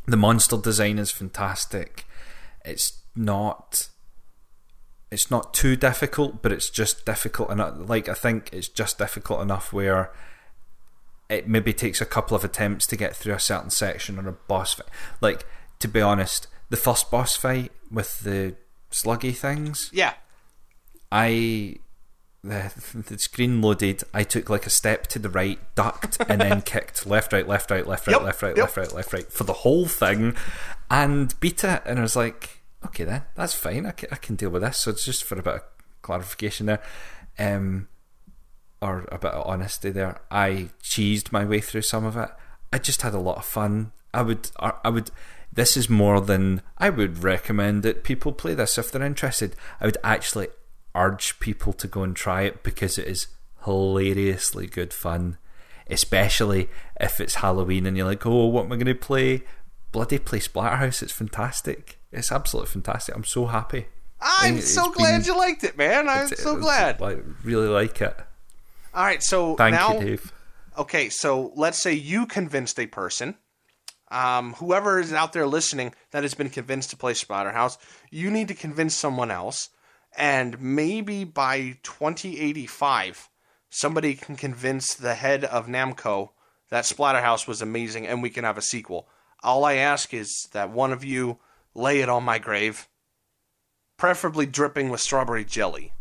The 0.04 0.18
monster 0.18 0.58
design 0.58 0.98
is 0.98 1.10
fantastic. 1.10 2.04
It's 2.66 3.00
not. 3.16 3.88
It's 5.10 5.30
not 5.30 5.54
too 5.54 5.76
difficult, 5.76 6.42
but 6.42 6.50
it's 6.50 6.68
just 6.70 7.06
difficult 7.06 7.50
enough. 7.50 7.74
Like 7.78 8.08
I 8.08 8.14
think 8.14 8.50
it's 8.52 8.68
just 8.68 8.98
difficult 8.98 9.40
enough 9.42 9.72
where 9.72 10.10
it 11.28 11.48
maybe 11.48 11.72
takes 11.72 12.00
a 12.00 12.06
couple 12.06 12.36
of 12.36 12.44
attempts 12.44 12.86
to 12.88 12.96
get 12.96 13.14
through 13.16 13.34
a 13.34 13.40
certain 13.40 13.70
section 13.70 14.18
or 14.18 14.28
a 14.28 14.32
boss 14.32 14.74
fight. 14.74 14.88
Like 15.20 15.46
to 15.78 15.88
be 15.88 16.00
honest, 16.00 16.48
the 16.70 16.76
first 16.76 17.10
boss 17.10 17.36
fight 17.36 17.70
with 17.90 18.20
the 18.20 18.56
sluggy 18.90 19.36
things, 19.36 19.90
Yeah, 19.92 20.14
I 21.12 21.76
the 22.42 22.72
the 23.08 23.18
screen 23.18 23.62
loaded. 23.62 24.02
I 24.12 24.24
took 24.24 24.50
like 24.50 24.66
a 24.66 24.70
step 24.70 25.06
to 25.08 25.18
the 25.18 25.30
right, 25.30 25.58
ducked, 25.74 26.18
and 26.28 26.40
then 26.40 26.62
kicked 26.64 27.06
left, 27.06 27.32
right, 27.32 27.46
left, 27.48 27.70
right, 27.70 27.86
left, 27.86 28.06
right, 28.06 28.14
Yep, 28.14 28.22
left, 28.22 28.42
right, 28.42 28.56
yep. 28.56 28.64
left, 28.64 28.76
right, 28.76 28.92
left, 28.92 29.12
right 29.12 29.32
for 29.32 29.44
the 29.44 29.52
whole 29.52 29.86
thing, 29.86 30.34
and 30.90 31.38
beat 31.40 31.62
it. 31.64 31.82
And 31.86 31.98
I 31.98 32.02
was 32.02 32.16
like, 32.16 32.62
okay, 32.86 33.04
then 33.04 33.22
that's 33.34 33.54
fine. 33.54 33.86
I 33.86 33.92
can, 33.92 34.08
I 34.12 34.16
can 34.16 34.36
deal 34.36 34.50
with 34.50 34.62
this. 34.62 34.78
So 34.78 34.90
it's 34.90 35.04
just 35.04 35.24
for 35.24 35.38
a 35.38 35.42
bit 35.42 35.54
of 35.54 35.62
clarification 36.02 36.66
there. 36.66 36.82
Um, 37.38 37.88
or 38.84 39.06
a 39.10 39.18
bit 39.18 39.32
of 39.32 39.46
honesty 39.46 39.90
there. 39.90 40.20
I 40.30 40.68
cheesed 40.82 41.32
my 41.32 41.44
way 41.44 41.60
through 41.60 41.82
some 41.82 42.04
of 42.04 42.16
it. 42.16 42.28
I 42.72 42.78
just 42.78 43.02
had 43.02 43.14
a 43.14 43.18
lot 43.18 43.38
of 43.38 43.44
fun. 43.44 43.92
I 44.12 44.22
would, 44.22 44.50
I 44.60 44.90
would. 44.90 45.10
This 45.52 45.76
is 45.76 45.88
more 45.88 46.20
than 46.20 46.60
I 46.78 46.90
would 46.90 47.22
recommend 47.22 47.82
that 47.82 48.04
people 48.04 48.32
play 48.32 48.54
this 48.54 48.76
if 48.76 48.92
they're 48.92 49.02
interested. 49.02 49.56
I 49.80 49.86
would 49.86 49.96
actually 50.04 50.48
urge 50.94 51.40
people 51.40 51.72
to 51.74 51.88
go 51.88 52.02
and 52.02 52.14
try 52.14 52.42
it 52.42 52.62
because 52.62 52.98
it 52.98 53.06
is 53.06 53.28
hilariously 53.64 54.66
good 54.66 54.92
fun, 54.92 55.38
especially 55.88 56.68
if 57.00 57.20
it's 57.20 57.36
Halloween 57.36 57.86
and 57.86 57.96
you're 57.96 58.06
like, 58.06 58.26
oh, 58.26 58.46
what 58.46 58.66
am 58.66 58.72
I 58.72 58.76
going 58.76 58.86
to 58.86 58.94
play? 58.94 59.42
Bloody 59.92 60.18
play 60.18 60.40
Splatterhouse. 60.40 61.02
It's 61.02 61.12
fantastic. 61.12 61.98
It's 62.14 62.32
absolutely 62.32 62.70
fantastic. 62.72 63.14
I'm 63.14 63.24
so 63.24 63.46
happy. 63.46 63.86
I'm 64.20 64.58
It's 64.58 64.72
so 64.72 64.90
glad 64.90 65.18
been- 65.18 65.26
you 65.26 65.36
liked 65.38 65.64
it, 65.64 65.76
man. 65.76 66.08
I'm 66.08 66.28
so 66.28 66.56
glad. 66.56 67.02
I 67.02 67.16
really 67.42 67.68
like 67.68 68.00
it. 68.00 68.16
All 68.94 69.04
right, 69.04 69.22
so 69.22 69.56
Thank 69.56 69.74
now, 69.74 69.94
you, 69.94 70.00
Dave. 70.00 70.32
okay, 70.78 71.08
so 71.08 71.52
let's 71.56 71.78
say 71.78 71.92
you 71.92 72.26
convinced 72.26 72.78
a 72.78 72.86
person, 72.86 73.36
um, 74.10 74.54
whoever 74.54 75.00
is 75.00 75.12
out 75.12 75.32
there 75.32 75.46
listening 75.46 75.92
that 76.12 76.22
has 76.22 76.34
been 76.34 76.48
convinced 76.48 76.90
to 76.90 76.96
play 76.96 77.12
Splatterhouse, 77.12 77.76
you 78.10 78.30
need 78.30 78.46
to 78.48 78.54
convince 78.54 78.94
someone 78.94 79.30
else, 79.32 79.68
and 80.16 80.60
maybe 80.60 81.24
by 81.24 81.76
2085, 81.82 83.28
somebody 83.68 84.14
can 84.14 84.36
convince 84.36 84.94
the 84.94 85.14
head 85.14 85.44
of 85.44 85.66
Namco 85.66 86.30
that 86.70 86.84
Splatterhouse 86.84 87.46
was 87.48 87.60
amazing 87.60 88.06
and 88.06 88.22
we 88.22 88.30
can 88.30 88.44
have 88.44 88.56
a 88.58 88.62
sequel. 88.62 89.08
All 89.42 89.64
I 89.64 89.74
ask 89.74 90.14
is 90.14 90.48
that 90.52 90.70
one 90.70 90.92
of 90.92 91.04
you 91.04 91.38
lay 91.74 92.00
it 92.00 92.08
on 92.08 92.22
my 92.24 92.38
grave, 92.38 92.88
preferably 93.96 94.46
dripping 94.46 94.88
with 94.90 95.00
strawberry 95.00 95.44
jelly. 95.44 95.92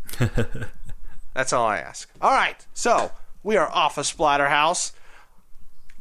That's 1.34 1.52
all 1.54 1.66
I 1.66 1.78
ask. 1.80 2.10
All 2.22 2.32
right, 2.32 2.66
so 2.74 3.12
we 3.44 3.58
are 3.58 3.70
off 3.72 3.98
of 3.98 4.06
Splatterhouse. 4.06 4.92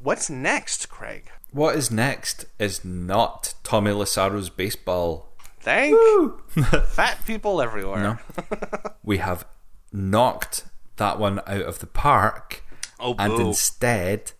What's 0.00 0.28
next, 0.28 0.88
Craig? 0.88 1.30
What 1.52 1.76
is 1.76 1.90
next 1.90 2.44
is 2.58 2.84
not 2.84 3.54
Tommy 3.62 3.92
Lasorda's 3.92 4.50
baseball. 4.50 5.28
Thank 5.60 5.96
fat 6.88 7.18
people 7.26 7.62
everywhere. 7.62 8.20
We 9.04 9.18
have 9.18 9.44
knocked 9.92 10.64
that 10.96 11.18
one 11.18 11.40
out 11.40 11.62
of 11.62 11.80
the 11.80 11.86
park 11.86 12.62
Oh, 13.00 13.14
and 13.18 13.36
boo. 13.36 13.46
instead 13.48 14.32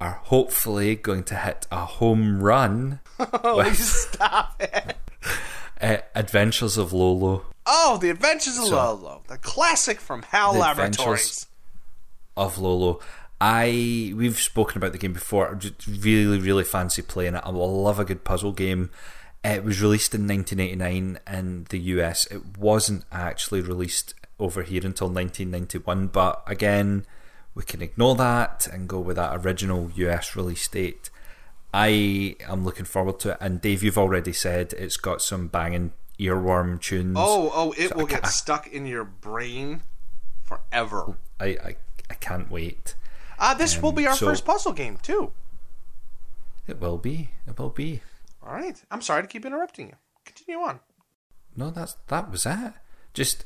are 0.00 0.20
hopefully 0.24 0.96
going 0.96 1.22
to 1.24 1.36
hit 1.36 1.66
a 1.70 1.84
home 1.84 2.42
run 2.42 3.00
Please 3.42 4.08
stop 4.08 4.60
it. 4.60 4.96
uh, 5.80 5.98
Adventures 6.14 6.76
of 6.76 6.92
Lolo 6.92 7.44
Oh, 7.66 7.96
The 8.00 8.10
Adventures 8.10 8.58
of 8.58 8.68
Lolo, 8.68 9.22
the 9.28 9.38
classic 9.38 9.98
from 10.00 10.22
HAL 10.22 10.54
Laboratories. 10.56 11.46
of 12.36 12.58
Lolo. 12.58 13.00
I 13.40 14.12
we've 14.16 14.38
spoken 14.38 14.76
about 14.78 14.92
the 14.92 14.98
game 14.98 15.12
before. 15.12 15.50
I 15.50 15.54
just 15.54 15.86
really, 15.86 16.38
really 16.38 16.64
fancy 16.64 17.00
playing 17.02 17.34
it. 17.36 17.42
I 17.44 17.50
love 17.50 17.98
a 17.98 18.04
good 18.04 18.22
puzzle 18.24 18.52
game. 18.52 18.90
It 19.42 19.64
was 19.64 19.80
released 19.82 20.14
in 20.14 20.26
1989 20.26 21.18
in 21.30 21.66
the 21.68 21.78
US. 21.78 22.26
It 22.26 22.58
wasn't 22.58 23.04
actually 23.12 23.60
released 23.60 24.14
over 24.38 24.62
here 24.62 24.84
until 24.84 25.08
1991. 25.08 26.08
But 26.08 26.42
again, 26.46 27.06
we 27.54 27.62
can 27.62 27.82
ignore 27.82 28.14
that 28.16 28.66
and 28.66 28.88
go 28.88 28.98
with 29.00 29.16
that 29.16 29.44
original 29.44 29.90
US 29.94 30.34
release 30.36 30.66
date. 30.68 31.10
I 31.72 32.36
am 32.48 32.64
looking 32.64 32.84
forward 32.84 33.18
to 33.20 33.30
it. 33.32 33.38
And 33.40 33.60
Dave, 33.60 33.82
you've 33.82 33.98
already 33.98 34.32
said 34.32 34.72
it's 34.74 34.96
got 34.96 35.22
some 35.22 35.48
banging 35.48 35.92
earworm 36.20 36.80
tunes. 36.80 37.16
Oh, 37.18 37.50
oh, 37.54 37.72
it 37.72 37.88
So 37.90 37.96
will 37.96 38.06
get 38.06 38.26
stuck 38.26 38.66
in 38.66 38.86
your 38.86 39.04
brain 39.04 39.82
forever. 40.42 41.16
I, 41.40 41.46
I, 41.46 41.76
I 42.10 42.14
can't 42.14 42.50
wait. 42.50 42.94
Uh, 43.38 43.54
this 43.54 43.80
will 43.82 43.92
be 43.92 44.06
our 44.06 44.14
so- 44.14 44.26
first 44.26 44.44
puzzle 44.44 44.72
game, 44.72 44.98
too. 45.02 45.32
It 46.66 46.80
will 46.80 46.98
be. 46.98 47.30
It 47.46 47.58
will 47.58 47.70
be. 47.70 48.00
All 48.42 48.52
right. 48.54 48.80
I'm 48.90 49.02
sorry 49.02 49.22
to 49.22 49.28
keep 49.28 49.44
interrupting 49.44 49.88
you. 49.88 49.96
Continue 50.24 50.60
on. 50.60 50.80
No, 51.56 51.70
that's 51.70 51.96
that 52.08 52.30
was 52.30 52.46
it. 52.46 52.72
Just 53.12 53.44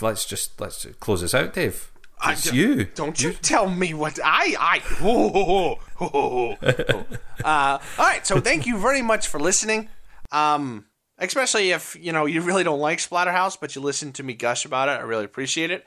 let's 0.00 0.24
just 0.24 0.60
let's 0.60 0.86
close 1.00 1.20
this 1.22 1.34
out, 1.34 1.54
Dave. 1.54 1.90
I- 2.20 2.32
It's 2.32 2.52
you. 2.52 2.84
Don't 2.84 3.20
you 3.22 3.32
tell 3.32 3.68
me 3.70 3.94
what 3.94 4.18
I 4.24 4.56
I. 4.58 4.78
Whoa, 5.00 5.28
whoa, 5.28 5.78
whoa, 5.96 6.08
whoa. 6.08 7.04
uh, 7.44 7.78
all 7.98 8.04
right, 8.06 8.26
so 8.26 8.40
thank 8.40 8.66
you 8.66 8.78
very 8.78 9.02
much 9.02 9.28
for 9.28 9.38
listening. 9.40 9.88
Um, 10.32 10.86
especially 11.18 11.70
if 11.70 11.96
you 12.00 12.12
know 12.12 12.26
you 12.26 12.40
really 12.42 12.64
don't 12.64 12.80
like 12.80 12.98
Splatterhouse, 12.98 13.56
but 13.60 13.74
you 13.74 13.82
listen 13.82 14.12
to 14.14 14.22
me 14.22 14.34
gush 14.34 14.64
about 14.64 14.88
it. 14.88 14.92
I 14.92 15.00
really 15.00 15.24
appreciate 15.24 15.70
it. 15.70 15.84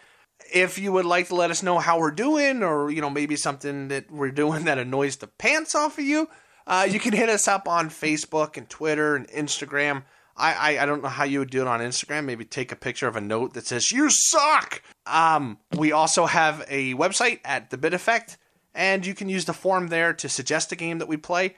If 0.53 0.79
you 0.79 0.91
would 0.91 1.05
like 1.05 1.27
to 1.27 1.35
let 1.35 1.51
us 1.51 1.61
know 1.61 1.77
how 1.79 1.99
we're 1.99 2.11
doing, 2.11 2.63
or 2.63 2.89
you 2.89 3.01
know 3.01 3.09
maybe 3.09 3.35
something 3.35 3.89
that 3.89 4.09
we're 4.11 4.31
doing 4.31 4.65
that 4.65 4.77
annoys 4.77 5.17
the 5.17 5.27
pants 5.27 5.75
off 5.75 5.97
of 5.97 6.05
you, 6.05 6.29
uh, 6.65 6.87
you 6.89 6.99
can 6.99 7.13
hit 7.13 7.29
us 7.29 7.47
up 7.47 7.67
on 7.67 7.89
Facebook 7.89 8.57
and 8.57 8.69
Twitter 8.69 9.15
and 9.15 9.27
Instagram. 9.29 10.03
I, 10.35 10.53
I, 10.53 10.83
I 10.83 10.85
don't 10.85 11.03
know 11.03 11.09
how 11.09 11.23
you 11.23 11.39
would 11.39 11.51
do 11.51 11.61
it 11.61 11.67
on 11.67 11.79
Instagram. 11.79 12.25
Maybe 12.25 12.45
take 12.45 12.71
a 12.71 12.75
picture 12.75 13.07
of 13.07 13.15
a 13.15 13.21
note 13.21 13.53
that 13.53 13.67
says 13.67 13.91
"You 13.91 14.09
suck." 14.09 14.81
Um, 15.05 15.59
we 15.77 15.91
also 15.91 16.25
have 16.25 16.65
a 16.69 16.93
website 16.95 17.39
at 17.43 17.69
the 17.69 17.77
Bit 17.77 17.93
Effect, 17.93 18.37
and 18.73 19.05
you 19.05 19.13
can 19.13 19.29
use 19.29 19.45
the 19.45 19.53
form 19.53 19.87
there 19.87 20.13
to 20.13 20.29
suggest 20.29 20.71
a 20.71 20.75
game 20.75 20.99
that 20.99 21.07
we 21.07 21.17
play. 21.17 21.55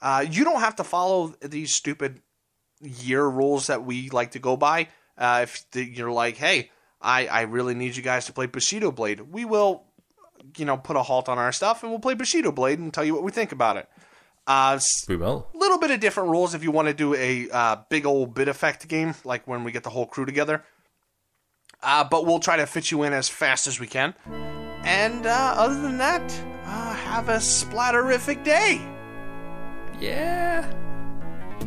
Uh, 0.00 0.24
you 0.28 0.44
don't 0.44 0.60
have 0.60 0.76
to 0.76 0.84
follow 0.84 1.34
these 1.40 1.74
stupid 1.74 2.20
year 2.80 3.24
rules 3.24 3.66
that 3.66 3.84
we 3.84 4.10
like 4.10 4.32
to 4.32 4.38
go 4.38 4.56
by. 4.56 4.88
Uh, 5.16 5.40
if 5.42 5.68
the, 5.72 5.84
you're 5.84 6.12
like, 6.12 6.36
hey, 6.36 6.70
I, 7.00 7.26
I 7.26 7.40
really 7.42 7.74
need 7.74 7.96
you 7.96 8.02
guys 8.02 8.26
to 8.26 8.32
play 8.32 8.46
Bushido 8.46 8.92
Blade, 8.92 9.20
we 9.20 9.44
will, 9.44 9.84
you 10.56 10.64
know, 10.64 10.76
put 10.76 10.96
a 10.96 11.02
halt 11.02 11.28
on 11.28 11.38
our 11.38 11.52
stuff 11.52 11.82
and 11.82 11.90
we'll 11.90 12.00
play 12.00 12.14
Bushido 12.14 12.52
Blade 12.52 12.78
and 12.78 12.92
tell 12.92 13.04
you 13.04 13.14
what 13.14 13.22
we 13.22 13.32
think 13.32 13.52
about 13.52 13.76
it. 13.76 13.88
Uh, 14.48 14.80
We 15.06 15.16
will. 15.16 15.46
A 15.54 15.58
little 15.58 15.78
bit 15.78 15.90
of 15.90 16.00
different 16.00 16.30
rules 16.30 16.54
if 16.54 16.64
you 16.64 16.70
want 16.70 16.88
to 16.88 16.94
do 16.94 17.14
a 17.14 17.48
uh, 17.50 17.76
big 17.90 18.06
old 18.06 18.34
bit 18.34 18.48
effect 18.48 18.88
game, 18.88 19.14
like 19.24 19.46
when 19.46 19.62
we 19.62 19.72
get 19.72 19.82
the 19.84 19.90
whole 19.90 20.06
crew 20.06 20.24
together. 20.24 20.64
Uh, 21.82 22.02
but 22.02 22.26
we'll 22.26 22.40
try 22.40 22.56
to 22.56 22.66
fit 22.66 22.90
you 22.90 23.02
in 23.02 23.12
as 23.12 23.28
fast 23.28 23.66
as 23.66 23.78
we 23.78 23.86
can. 23.86 24.14
And 24.82 25.26
uh, 25.26 25.54
other 25.56 25.80
than 25.80 25.98
that, 25.98 26.22
uh, 26.64 26.94
have 26.94 27.28
a 27.28 27.36
splatterific 27.36 28.42
day. 28.42 28.80
Yeah. 30.00 30.72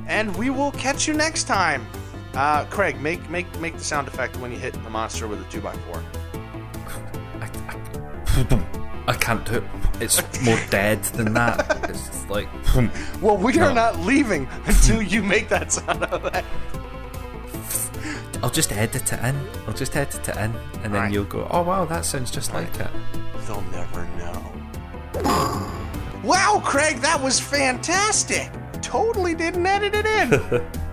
And 0.07 0.35
we 0.35 0.49
will 0.49 0.71
catch 0.71 1.07
you 1.07 1.13
next 1.13 1.43
time. 1.43 1.85
Uh, 2.33 2.65
Craig, 2.65 2.99
make 2.99 3.29
make 3.29 3.59
make 3.59 3.77
the 3.77 3.83
sound 3.83 4.07
effect 4.07 4.37
when 4.37 4.51
you 4.51 4.57
hit 4.57 4.73
the 4.73 4.89
monster 4.89 5.27
with 5.27 5.41
a 5.41 5.51
two 5.51 5.65
x 5.67 5.77
four. 5.85 6.03
I, 7.41 7.49
I, 7.67 8.65
I 9.07 9.13
can't 9.13 9.45
do 9.45 9.55
it. 9.57 9.63
It's 9.99 10.41
more 10.43 10.59
dead 10.69 11.03
than 11.03 11.33
that. 11.33 11.77
It's 11.89 12.20
like 12.31 12.49
Well, 13.21 13.37
we 13.37 13.59
are 13.59 13.73
not 13.73 13.99
leaving 13.99 14.47
until 14.65 15.01
you 15.01 15.21
make 15.21 15.49
that 15.49 15.71
sound 15.71 16.03
effect. 16.03 16.47
I'll 18.43 18.49
just 18.49 18.71
edit 18.71 19.13
it 19.13 19.19
in. 19.19 19.39
I'll 19.67 19.73
just 19.73 19.95
edit 19.95 20.27
it 20.27 20.35
in, 20.35 20.55
and 20.83 20.85
then 20.85 20.95
Alright. 20.95 21.13
you'll 21.13 21.25
go, 21.25 21.47
"Oh 21.51 21.61
wow, 21.61 21.85
that 21.85 22.05
sounds 22.05 22.31
just 22.31 22.51
like 22.53 22.73
it." 22.79 22.89
They'll 23.45 23.61
never 23.71 24.07
know. 24.17 24.53
wow, 26.23 26.61
Craig, 26.63 26.97
that 27.01 27.21
was 27.21 27.39
fantastic. 27.39 28.49
Totally 28.81 29.35
didn't 29.35 29.65
edit 29.67 29.93
it 29.93 30.05
in. 30.07 30.31